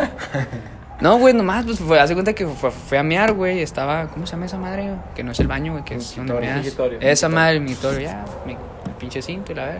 [0.99, 3.61] No, güey, nomás, pues fue, hace cuenta que fue, fue a mear, güey.
[3.61, 4.97] Estaba, ¿cómo se llama esa madre, güey?
[5.15, 6.75] Que no es el baño, güey, que es donde meas.
[6.99, 8.57] Esa madre, el mingitorio, ya, mi,
[8.99, 9.79] pinche cinto y la ver.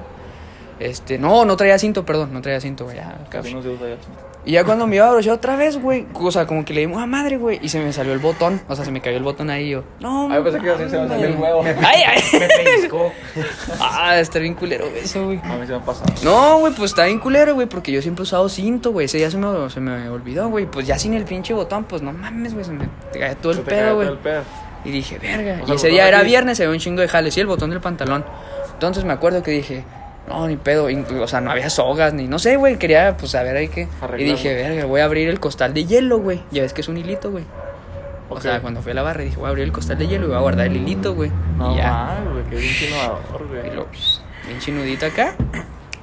[0.80, 3.98] Este, no, no traía cinto, perdón, no traía cinto, güey, ya, no se usa ya.
[4.46, 6.82] Y ya cuando me iba a abrochar otra vez, güey, o sea, como que le
[6.82, 9.18] dimos a madre, güey, y se me salió el botón, o sea, se me cayó
[9.18, 11.62] el botón ahí, y yo, no, Ay, pensé que así se me salió el huevo.
[11.86, 12.22] Ay, ay.
[12.40, 13.12] Me pellizcó.
[13.82, 15.40] Ah, está bien culero eso, güey.
[15.44, 16.14] A mí se me ha pasado.
[16.24, 19.06] No, güey, pues está bien culero, güey, porque yo siempre he usado cinto, güey.
[19.06, 20.66] Ese día se me, se me olvidó, güey.
[20.66, 23.52] Pues ya sin el pinche botón, pues no mames, güey, se me te cayó todo
[23.52, 24.10] el Se pedo, güey.
[24.86, 25.64] Y dije, verga.
[25.66, 26.28] O y ese día era aquí.
[26.28, 28.24] viernes, se ve un chingo de jale, sí, el botón del pantalón.
[28.74, 29.84] Entonces me acuerdo que dije,
[30.30, 30.88] no, ni pedo.
[31.22, 32.78] o sea, no había sogas, ni no sé, güey.
[32.78, 33.88] Quería, pues, saber ahí qué.
[34.18, 36.42] Y dije, verga, voy a abrir el costal de hielo, güey.
[36.52, 37.44] Ya ves que es un hilito, güey.
[38.30, 40.26] O sea, cuando fui a la barra dije, voy a abrir el costal de hielo
[40.26, 41.32] y voy a guardar el hilito, güey.
[41.58, 42.20] No y ya.
[42.32, 43.68] güey, qué bien innovador, güey.
[43.68, 45.34] Y lo, pss, bien chinudito acá.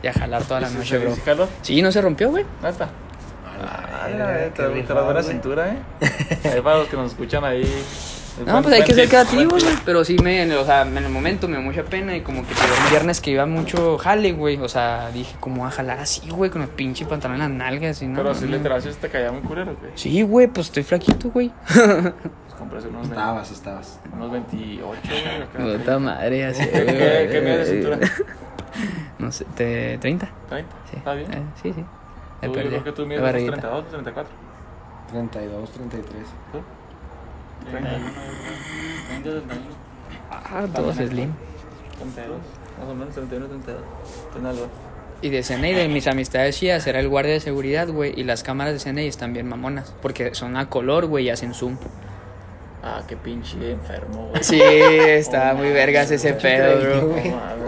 [0.02, 1.14] Y a jalar toda la ¿Y si noche, bro.
[1.14, 1.48] si jaló?
[1.62, 2.44] Sí, no se rompió, güey.
[2.62, 2.88] Neta.
[3.58, 5.78] Ah, la buena cintura, eh.
[6.52, 7.64] Ahí para los que nos escuchan ahí.
[8.44, 9.76] No, pues hay que ser creativos, güey.
[9.84, 12.20] Pero sí, me, en el- o sea, en el momento me dio mucha pena y
[12.20, 14.58] como que un viernes que iba mucho jale, güey.
[14.58, 16.50] O sea, dije, ¿cómo voy a jalar así, güey?
[16.50, 18.16] Con el pinche pantalón en las nalgas y no.
[18.16, 18.40] Pero no.
[18.46, 19.92] literal si te caía muy culero, güey.
[19.94, 21.50] Sí, güey, pues estoy flaquito, güey.
[21.66, 24.00] Pues compras unos, Estabas, estabas.
[24.12, 25.42] unos 28, güey.
[25.42, 25.78] acá.
[25.78, 26.62] Puta madre, así.
[26.66, 27.98] ¿Qué, qué, qué mide de cintura?
[29.18, 30.28] No sé, te- 30.
[30.50, 30.76] 30.
[30.90, 30.96] Sí.
[30.98, 31.32] Está bien.
[31.32, 31.82] Eh, sí, sí.
[32.42, 33.52] Tú, yo creo que tú mides unos barriguita.
[33.56, 34.32] 32, 34.
[35.10, 36.22] 32, 33.
[36.52, 36.58] ¿Tú?
[37.70, 38.10] 31,
[39.22, 39.42] 31.
[40.30, 41.32] Ah, todos slim.
[41.98, 42.38] 32.
[42.78, 43.82] Más o menos 31, 32.
[44.32, 44.68] Tiene algo.
[45.22, 48.12] Y de CNI, de mis amistades chidas, era el guardia de seguridad, güey.
[48.18, 49.94] Y las cámaras de CNI están bien mamonas.
[50.02, 51.78] Porque son a color, güey, y hacen zoom.
[52.88, 54.44] Ah, qué pinche enfermo, güey.
[54.44, 57.16] Sí, estaba muy vergas ese pedo, bro.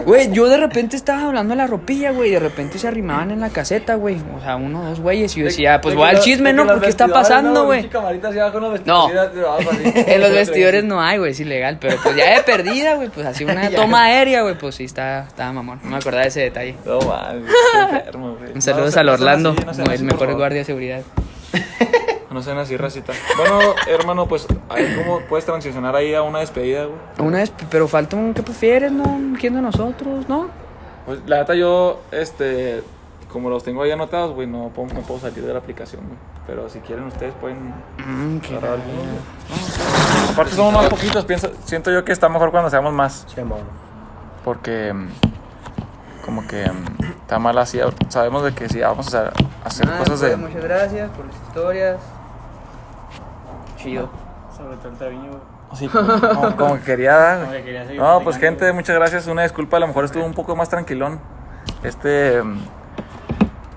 [0.05, 2.29] Güey, yo de repente estaba hablando a la ropilla, güey.
[2.29, 4.15] Y de repente se arrimaban en la caseta, güey.
[4.37, 5.35] O sea, uno o dos güeyes.
[5.35, 6.63] Y yo decía, pues De voy al chisme, de ¿no?
[6.63, 7.89] los Porque está pasando, güey.
[8.85, 9.09] No.
[10.09, 11.79] En los vestidores no hay, güey, es ilegal.
[11.81, 13.09] Pero pues ya de perdida, güey.
[13.09, 14.55] Pues así una toma aérea, güey.
[14.57, 15.81] Pues sí, estaba, estaba mamón.
[15.83, 16.75] No me acordaba de ese detalle.
[16.85, 17.43] No mames,
[17.73, 18.53] qué enfermo, güey.
[18.53, 20.65] Un saludo No, al Orlando, así, no sean como el así, por mejor guardia de
[20.65, 21.01] seguridad.
[22.31, 23.11] No sean así, racita.
[23.37, 26.99] Bueno, hermano, pues, ahí ¿cómo puedes transicionar ahí a una despedida, güey?
[27.27, 29.19] Una vez, pero falta un ¿qué prefieres, no?
[29.39, 30.47] ¿Quién de nosotros, no?
[31.07, 32.83] Pues, la neta, yo, este,
[33.31, 36.17] como los tengo ahí anotados, güey, no puedo, no puedo salir de la aplicación, güey.
[36.45, 37.73] Pero si quieren, ustedes pueden
[38.05, 39.01] Mm, qué agarrar alguno.
[40.33, 43.25] Aparte, somos más poquitos, pienso, siento yo que está mejor cuando seamos más.
[43.33, 43.59] Simón.
[44.43, 45.07] Porque, mm,
[46.25, 47.79] como que mm, está mal así.
[48.09, 50.37] Sabemos de que si vamos a hacer, hacer Ah, cosas pues, de.
[50.37, 51.97] Muchas gracias por las historias.
[53.81, 54.09] Chido.
[54.55, 55.41] Sobre todo el Treviño, güey.
[55.75, 59.27] Sí, como, como- como que quería dar, Como que quería No, pues gente, muchas gracias.
[59.27, 61.19] Una disculpa, a lo mejor estuvo un poco más tranquilón
[61.83, 62.41] este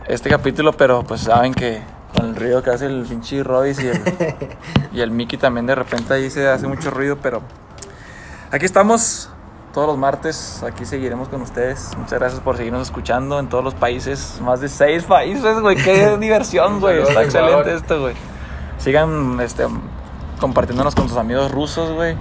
[0.06, 1.82] este capítulo, pero pues saben que
[2.16, 4.00] con el ruido que hace el pinche Rodis y el,
[4.92, 7.42] y el Mickey también de repente ahí se hace mucho ruido, pero
[8.50, 9.30] aquí estamos
[9.72, 11.90] todos los martes, aquí seguiremos con ustedes.
[11.96, 16.16] Muchas gracias por seguirnos escuchando en todos los países, más de seis países, güey, qué
[16.20, 17.00] diversión, güey.
[17.02, 18.14] Está excelente esto, güey.
[18.82, 19.64] Sigan este
[20.40, 22.16] compartiéndonos con sus amigos rusos, güey.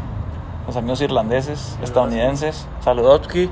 [0.67, 2.67] Los amigos irlandeses, estadounidenses.
[2.81, 3.49] Saludowski.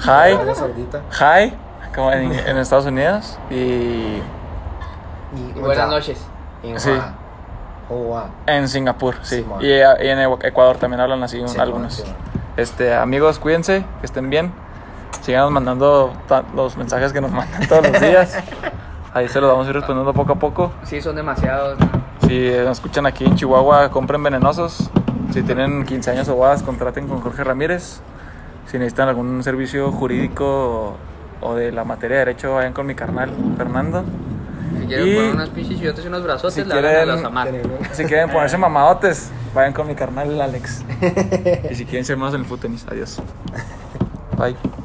[0.00, 0.34] Hi.
[0.34, 1.02] Arabia Saudita.
[1.12, 1.54] Hi.
[1.94, 3.38] Como en, en Estados Unidos.
[3.50, 4.20] Y
[5.60, 6.26] buenas noches.
[6.76, 6.90] Sí.
[8.46, 9.36] En Singapur, sí.
[9.36, 9.62] Simón.
[9.62, 11.94] Y, y en Ecuador también hablan así Simón, algunos.
[11.94, 12.16] Simón.
[12.56, 14.52] Este, amigos, cuídense, que estén bien.
[15.20, 16.12] Sigan mandando
[16.56, 18.36] los mensajes que nos mandan todos los días.
[19.14, 20.72] Ahí se los vamos a ir respondiendo poco a poco.
[20.82, 21.78] Sí, son demasiados.
[22.30, 24.88] Si nos escuchan aquí en Chihuahua, compren venenosos.
[25.32, 28.00] Si tienen 15 años o más, contraten con Jorge Ramírez.
[28.70, 30.94] Si necesitan algún servicio jurídico
[31.40, 34.04] o, de la materia de derecho, vayan con mi carnal Fernando.
[34.80, 37.24] Si quieren Y- poner unas pinches y unos brazotes, Si le hablan a quieren- los
[37.24, 37.48] amar.
[37.94, 40.84] Si quieren ponerse mamadotes, vayan con mi carnal Alex.
[41.68, 43.20] y si quieren ser más en el fútbol tenis, adiós.
[44.38, 44.54] Bye.